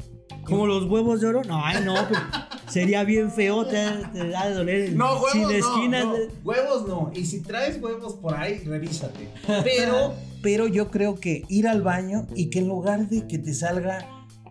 Como 0.45 0.65
los 0.65 0.85
huevos 0.85 1.21
de 1.21 1.27
oro. 1.27 1.41
No, 1.43 1.63
ay, 1.63 1.83
no, 1.85 1.95
pero 2.07 2.21
sería 2.69 3.03
bien 3.03 3.31
feo, 3.31 3.65
te, 3.65 3.75
da 3.75 4.47
de 4.47 4.53
doler. 4.53 4.93
No, 4.93 5.13
huevos 5.13 5.31
sin 5.31 5.51
esquinas. 5.51 6.05
No, 6.05 6.13
Huevos 6.43 6.87
no. 6.87 7.11
Y 7.13 7.25
si 7.25 7.41
traes 7.41 7.81
huevos 7.81 8.15
por 8.15 8.35
ahí, 8.35 8.59
revísate. 8.59 9.29
Pero, 9.63 10.13
pero 10.41 10.67
yo 10.67 10.89
creo 10.89 11.15
que 11.15 11.43
ir 11.47 11.67
al 11.67 11.81
baño 11.81 12.27
y 12.35 12.49
que 12.49 12.59
en 12.59 12.67
lugar 12.67 13.07
de 13.09 13.27
que 13.27 13.37
te 13.37 13.53
salga 13.53 14.07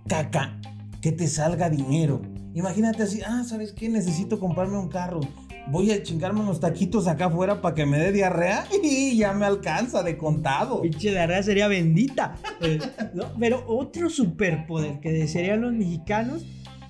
caca, 0.09 0.59
que 1.01 1.13
te 1.13 1.29
salga 1.29 1.71
dinero. 1.71 2.23
Imagínate 2.55 3.03
así, 3.03 3.21
ah, 3.27 3.45
¿sabes 3.47 3.73
qué? 3.73 3.89
Necesito 3.89 4.41
comprarme 4.41 4.79
un 4.79 4.89
carro 4.89 5.21
voy 5.71 5.91
a 5.91 6.03
chingarme 6.03 6.41
unos 6.41 6.61
taquitos 6.61 7.07
acá 7.07 7.27
afuera 7.27 7.61
para 7.61 7.75
que 7.75 7.87
me 7.87 7.99
dé 7.99 8.13
diarrea 8.13 8.67
y 8.83 9.17
ya 9.17 9.33
me 9.33 9.47
alcanza 9.47 10.03
de 10.03 10.17
contado. 10.17 10.83
Pinche 10.83 11.11
diarrea 11.11 11.43
sería 11.43 11.69
bendita. 11.69 12.37
Eh, 12.61 12.79
pero 13.39 13.65
otro 13.67 14.11
superpoder 14.11 15.01
que 15.01 15.13
desearían 15.13 15.61
los 15.63 15.73
mexicanos 15.73 16.45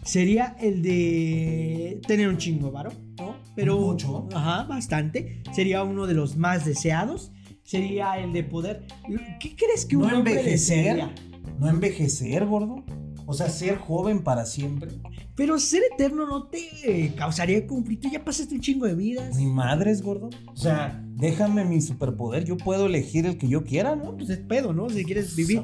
sería 0.09 0.57
el 0.59 0.81
de 0.81 2.01
tener 2.07 2.29
un 2.29 2.39
chingo, 2.39 2.73
¿varo? 2.73 2.91
¿no? 3.19 3.37
Pero 3.55 3.79
mucho. 3.79 4.27
Ajá, 4.33 4.65
bastante. 4.65 5.43
Sería 5.53 5.83
uno 5.83 6.07
de 6.07 6.15
los 6.15 6.37
más 6.37 6.65
deseados. 6.65 7.31
Sería 7.63 8.19
el 8.19 8.33
de 8.33 8.43
poder. 8.43 8.87
¿Qué 9.39 9.55
crees 9.55 9.85
que 9.85 9.99
un 9.99 10.09
no 10.09 10.17
envejecer? 10.17 11.05
No 11.59 11.69
envejecer, 11.69 12.47
gordo. 12.47 12.85
O 13.27 13.35
sea, 13.35 13.51
ser 13.51 13.77
joven 13.77 14.25
para 14.25 14.47
siempre. 14.47 14.93
Pero 15.39 15.57
ser 15.61 15.83
eterno 15.95 16.27
no 16.27 16.49
te 16.49 17.15
causaría 17.17 17.65
conflicto. 17.65 18.09
Ya 18.11 18.25
pasaste 18.25 18.57
un 18.57 18.61
chingo 18.61 18.87
de 18.87 18.97
vidas. 18.97 19.37
Mi 19.37 19.47
madre 19.47 19.93
es 19.93 20.03
gordo. 20.03 20.31
O 20.49 20.57
sea, 20.57 21.01
déjame 21.15 21.65
mi 21.65 21.81
superpoder. 21.81 22.45
Yo 22.45 22.57
puedo 22.57 22.87
elegir 22.87 23.25
el 23.25 23.39
que 23.39 23.47
yo 23.47 23.63
quiera, 23.63 23.95
¿no? 23.95 24.17
Pues 24.17 24.31
es 24.31 24.39
pedo, 24.39 24.73
¿no? 24.73 24.91
Si 24.91 25.05
quieres 25.05 25.37
vivir. 25.37 25.63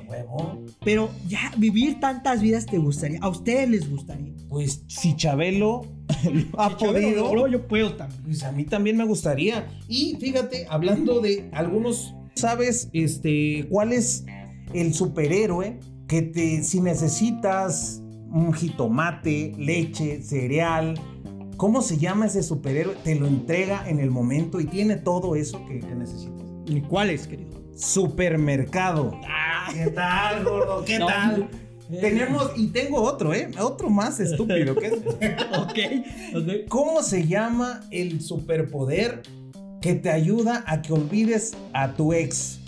Pero 0.84 1.10
ya 1.26 1.50
vivir 1.58 1.98
tantas 1.98 2.40
vidas 2.40 2.66
te 2.66 2.78
gustaría. 2.78 3.18
¿A 3.20 3.28
ustedes 3.28 3.68
les 3.68 3.90
gustaría? 3.90 4.32
Pues 4.48 4.84
si 4.86 5.16
Chabelo 5.16 5.80
ha 6.56 6.78
podido. 6.78 7.48
yo 7.48 7.66
puedo 7.66 7.96
también. 7.96 8.22
Pues 8.22 8.44
a 8.44 8.52
mí 8.52 8.62
también 8.66 8.96
me 8.96 9.04
gustaría. 9.04 9.66
Y 9.88 10.16
fíjate, 10.20 10.68
hablando 10.70 11.20
de 11.20 11.50
algunos. 11.52 12.14
¿Sabes 12.36 12.90
este, 12.92 13.66
cuál 13.70 13.92
es 13.92 14.24
el 14.72 14.94
superhéroe 14.94 15.80
que 16.06 16.22
te, 16.22 16.62
si 16.62 16.80
necesitas 16.80 18.03
un 18.34 18.52
jitomate, 18.52 19.52
leche, 19.56 20.20
cereal, 20.20 20.98
¿cómo 21.56 21.80
se 21.80 21.98
llama 21.98 22.26
ese 22.26 22.42
superhéroe? 22.42 22.96
Te 23.04 23.14
lo 23.14 23.26
entrega 23.26 23.88
en 23.88 24.00
el 24.00 24.10
momento 24.10 24.60
y 24.60 24.64
tiene 24.66 24.96
todo 24.96 25.36
eso 25.36 25.64
que, 25.66 25.74
necesitas. 25.74 26.44
¿Y 26.66 26.80
cuál 26.80 27.10
es, 27.10 27.28
querido? 27.28 27.62
Supermercado. 27.76 29.18
Ah. 29.26 29.68
¿Qué 29.72 29.90
tal, 29.90 30.44
gordo? 30.44 30.84
¿Qué 30.84 30.98
tal? 30.98 31.48
Tenemos, 32.00 32.50
y 32.56 32.68
tengo 32.68 33.02
otro, 33.02 33.32
¿eh? 33.32 33.50
Otro 33.60 33.88
más 33.88 34.18
estúpido. 34.18 34.74
¿qué 34.74 34.90
ok. 35.58 36.68
¿Cómo 36.68 37.02
se 37.02 37.26
llama 37.26 37.82
el 37.90 38.20
superpoder 38.20 39.22
que 39.80 39.94
te 39.94 40.10
ayuda 40.10 40.64
a 40.66 40.82
que 40.82 40.92
olvides 40.92 41.56
a 41.72 41.92
tu 41.92 42.12
ex? 42.12 42.60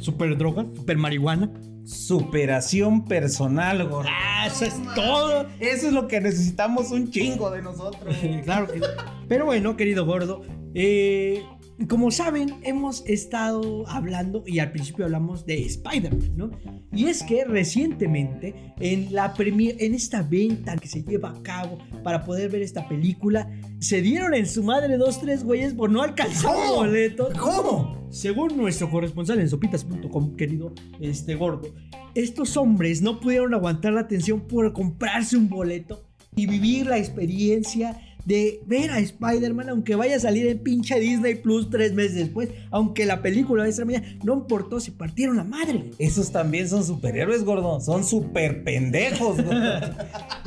¿Super 0.00 0.36
droga? 0.36 0.66
¿Super 0.74 0.98
marihuana? 0.98 1.50
Superación 1.84 3.04
personal, 3.04 3.86
gordo. 3.88 4.08
Ah, 4.10 4.46
eso 4.46 4.64
es 4.64 4.74
todo. 4.94 5.46
Eso 5.60 5.88
es 5.88 5.92
lo 5.92 6.08
que 6.08 6.20
necesitamos 6.20 6.90
un 6.90 7.10
chingo 7.10 7.50
de 7.50 7.62
nosotros. 7.62 8.14
claro 8.44 8.66
que 8.66 8.80
Pero 9.28 9.46
bueno, 9.46 9.76
querido 9.76 10.06
gordo, 10.06 10.42
eh, 10.74 11.42
como 11.88 12.10
saben, 12.10 12.54
hemos 12.62 13.04
estado 13.06 13.86
hablando 13.88 14.44
y 14.46 14.60
al 14.60 14.70
principio 14.70 15.04
hablamos 15.04 15.44
de 15.44 15.64
Spider-Man, 15.64 16.36
¿no? 16.36 16.50
Y 16.92 17.06
es 17.06 17.24
que 17.24 17.44
recientemente 17.44 18.74
en 18.78 19.12
la 19.12 19.34
premier, 19.34 19.76
en 19.80 19.94
esta 19.94 20.22
venta 20.22 20.76
que 20.76 20.86
se 20.86 21.02
lleva 21.02 21.30
a 21.30 21.42
cabo 21.42 21.78
para 22.04 22.24
poder 22.24 22.50
ver 22.50 22.62
esta 22.62 22.88
película, 22.88 23.50
se 23.80 24.02
dieron 24.02 24.34
en 24.34 24.46
su 24.46 24.62
madre 24.62 24.96
dos 24.96 25.20
tres 25.20 25.42
güeyes 25.42 25.74
por 25.74 25.90
no 25.90 26.02
alcanzar 26.02 26.54
boletos. 26.74 27.36
¿Cómo? 27.36 27.93
Según 28.14 28.56
nuestro 28.56 28.88
corresponsal 28.90 29.40
en 29.40 29.48
sopitas.com, 29.48 30.36
querido 30.36 30.72
este 31.00 31.34
gordo, 31.34 31.74
estos 32.14 32.56
hombres 32.56 33.02
no 33.02 33.18
pudieron 33.18 33.52
aguantar 33.54 33.92
la 33.92 34.06
tensión 34.06 34.42
por 34.42 34.72
comprarse 34.72 35.36
un 35.36 35.48
boleto 35.48 36.04
y 36.36 36.46
vivir 36.46 36.86
la 36.86 36.96
experiencia 36.96 38.00
de 38.24 38.62
ver 38.66 38.90
a 38.92 39.00
Spider-Man, 39.00 39.68
aunque 39.68 39.96
vaya 39.96 40.16
a 40.16 40.20
salir 40.20 40.46
en 40.46 40.60
pinche 40.60 40.98
Disney 40.98 41.34
Plus 41.34 41.68
tres 41.70 41.92
meses 41.92 42.14
después, 42.14 42.50
aunque 42.70 43.04
la 43.04 43.20
película 43.20 43.64
de 43.64 43.70
esa 43.70 43.84
mañana 43.84 44.06
no 44.22 44.34
importó 44.34 44.78
si 44.78 44.92
partieron 44.92 45.36
la 45.36 45.44
madre. 45.44 45.90
Esos 45.98 46.30
también 46.30 46.68
son 46.68 46.84
superhéroes, 46.84 47.44
gordo. 47.44 47.80
Son 47.80 48.04
super 48.04 48.62
pendejos, 48.62 49.42
gordo. 49.42 49.80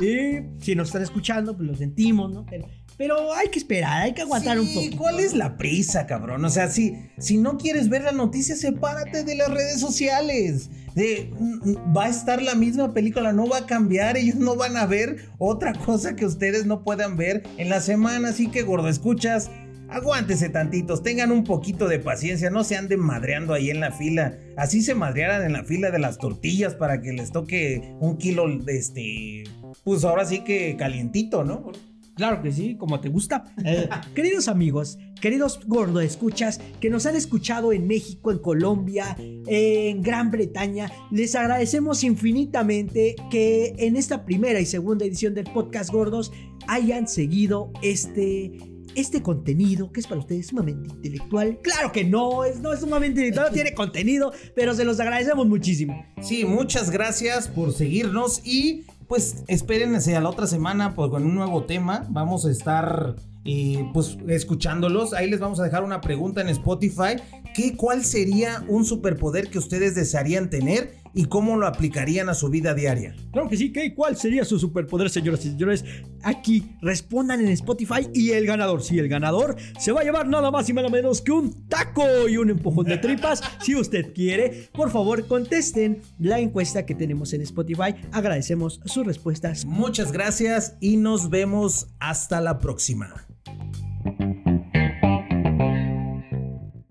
y 0.00 0.62
si 0.64 0.74
nos 0.74 0.88
están 0.88 1.02
escuchando, 1.02 1.54
pues 1.56 1.68
lo 1.68 1.76
sentimos, 1.76 2.32
¿no? 2.32 2.44
Pero, 2.48 2.66
pero 2.98 3.32
hay 3.32 3.48
que 3.48 3.60
esperar, 3.60 4.02
hay 4.02 4.12
que 4.12 4.22
aguantar 4.22 4.58
un 4.58 4.74
poco. 4.74 4.96
¿Cuál 4.98 5.20
es 5.20 5.32
la 5.32 5.56
prisa, 5.56 6.04
cabrón? 6.06 6.44
O 6.44 6.50
sea, 6.50 6.68
si, 6.68 6.98
si 7.16 7.38
no 7.38 7.56
quieres 7.56 7.88
ver 7.88 8.02
la 8.02 8.10
noticia, 8.10 8.56
sepárate 8.56 9.22
de 9.22 9.36
las 9.36 9.48
redes 9.48 9.80
sociales. 9.80 10.68
De, 10.96 11.30
mm, 11.38 11.96
va 11.96 12.06
a 12.06 12.08
estar 12.08 12.42
la 12.42 12.56
misma 12.56 12.92
película, 12.92 13.32
no 13.32 13.46
va 13.48 13.58
a 13.58 13.66
cambiar, 13.66 14.16
ellos 14.16 14.34
no 14.34 14.56
van 14.56 14.76
a 14.76 14.84
ver 14.84 15.28
otra 15.38 15.74
cosa 15.74 16.16
que 16.16 16.26
ustedes 16.26 16.66
no 16.66 16.82
puedan 16.82 17.16
ver 17.16 17.44
en 17.56 17.68
la 17.68 17.80
semana. 17.80 18.30
Así 18.30 18.50
que, 18.50 18.62
gordo, 18.62 18.88
escuchas, 18.88 19.48
aguántese 19.88 20.48
tantitos, 20.48 21.04
tengan 21.04 21.30
un 21.30 21.44
poquito 21.44 21.86
de 21.86 22.00
paciencia, 22.00 22.50
no 22.50 22.64
se 22.64 22.76
anden 22.76 22.98
madreando 22.98 23.54
ahí 23.54 23.70
en 23.70 23.78
la 23.78 23.92
fila. 23.92 24.36
Así 24.56 24.82
se 24.82 24.96
madrearan 24.96 25.44
en 25.44 25.52
la 25.52 25.62
fila 25.62 25.92
de 25.92 26.00
las 26.00 26.18
tortillas 26.18 26.74
para 26.74 27.00
que 27.00 27.12
les 27.12 27.30
toque 27.30 27.94
un 28.00 28.18
kilo 28.18 28.48
de 28.58 28.76
este. 28.76 29.44
Pues 29.84 30.02
ahora 30.02 30.24
sí 30.24 30.40
que 30.40 30.74
calientito, 30.76 31.44
¿no? 31.44 31.70
Claro 32.18 32.42
que 32.42 32.50
sí, 32.50 32.74
como 32.76 32.98
te 32.98 33.08
gusta. 33.08 33.44
Eh, 33.64 33.88
queridos 34.12 34.48
amigos, 34.48 34.98
queridos 35.20 35.60
gordo 35.66 36.00
escuchas 36.00 36.60
que 36.80 36.90
nos 36.90 37.06
han 37.06 37.14
escuchado 37.14 37.72
en 37.72 37.86
México, 37.86 38.32
en 38.32 38.38
Colombia, 38.38 39.16
en 39.18 40.02
Gran 40.02 40.32
Bretaña, 40.32 40.90
les 41.12 41.36
agradecemos 41.36 42.02
infinitamente 42.02 43.14
que 43.30 43.72
en 43.78 43.94
esta 43.94 44.24
primera 44.24 44.58
y 44.58 44.66
segunda 44.66 45.04
edición 45.04 45.32
del 45.32 45.44
podcast 45.44 45.92
Gordos 45.92 46.32
hayan 46.66 47.06
seguido 47.06 47.72
este 47.82 48.50
este 48.96 49.22
contenido 49.22 49.92
que 49.92 50.00
es 50.00 50.08
para 50.08 50.20
ustedes 50.20 50.48
sumamente 50.48 50.88
intelectual. 50.92 51.60
Claro 51.62 51.92
que 51.92 52.02
no, 52.02 52.44
es, 52.44 52.58
no 52.58 52.72
es 52.72 52.80
sumamente 52.80 53.20
intelectual, 53.20 53.52
tiene 53.52 53.72
contenido, 53.72 54.32
pero 54.56 54.74
se 54.74 54.84
los 54.84 54.98
agradecemos 54.98 55.46
muchísimo. 55.46 56.04
Sí, 56.20 56.44
muchas 56.44 56.90
gracias 56.90 57.46
por 57.46 57.72
seguirnos 57.72 58.44
y 58.44 58.86
pues 59.08 59.42
espérense 59.48 60.14
a 60.14 60.20
la 60.20 60.28
otra 60.28 60.46
semana 60.46 60.94
pues, 60.94 61.10
con 61.10 61.24
un 61.24 61.34
nuevo 61.34 61.64
tema. 61.64 62.06
Vamos 62.10 62.44
a 62.44 62.50
estar 62.50 63.16
eh, 63.44 63.88
pues 63.94 64.18
escuchándolos. 64.28 65.14
Ahí 65.14 65.30
les 65.30 65.40
vamos 65.40 65.58
a 65.58 65.64
dejar 65.64 65.82
una 65.82 66.02
pregunta 66.02 66.42
en 66.42 66.50
Spotify. 66.50 67.16
¿Qué, 67.54 67.74
¿Cuál 67.74 68.04
sería 68.04 68.62
un 68.68 68.84
superpoder 68.84 69.48
que 69.48 69.58
ustedes 69.58 69.94
desearían 69.94 70.50
tener 70.50 70.94
y 71.18 71.24
cómo 71.24 71.56
lo 71.56 71.66
aplicarían 71.66 72.28
a 72.28 72.34
su 72.34 72.48
vida 72.48 72.74
diaria? 72.74 73.12
Claro 73.32 73.48
que 73.48 73.56
sí, 73.56 73.72
¿qué? 73.72 73.92
¿cuál 73.92 74.16
sería 74.16 74.44
su 74.44 74.56
superpoder, 74.56 75.10
señoras 75.10 75.44
y 75.44 75.48
señores? 75.50 75.84
Aquí 76.22 76.76
respondan 76.80 77.40
en 77.40 77.48
Spotify 77.48 78.08
y 78.14 78.30
el 78.30 78.46
ganador, 78.46 78.84
sí, 78.84 79.00
el 79.00 79.08
ganador 79.08 79.56
se 79.80 79.90
va 79.90 80.02
a 80.02 80.04
llevar 80.04 80.28
nada 80.28 80.52
más 80.52 80.68
y 80.68 80.72
nada 80.72 80.88
menos 80.88 81.20
que 81.20 81.32
un 81.32 81.66
taco 81.66 82.28
y 82.28 82.36
un 82.36 82.50
empujón 82.50 82.86
de 82.86 82.98
tripas. 82.98 83.42
si 83.64 83.74
usted 83.74 84.12
quiere, 84.14 84.68
por 84.72 84.92
favor, 84.92 85.26
contesten 85.26 86.02
la 86.20 86.38
encuesta 86.38 86.86
que 86.86 86.94
tenemos 86.94 87.32
en 87.32 87.40
Spotify. 87.40 87.96
Agradecemos 88.12 88.80
sus 88.84 89.04
respuestas. 89.04 89.64
Muchas 89.64 90.12
gracias 90.12 90.76
y 90.80 90.98
nos 90.98 91.30
vemos 91.30 91.88
hasta 91.98 92.40
la 92.40 92.60
próxima. 92.60 93.26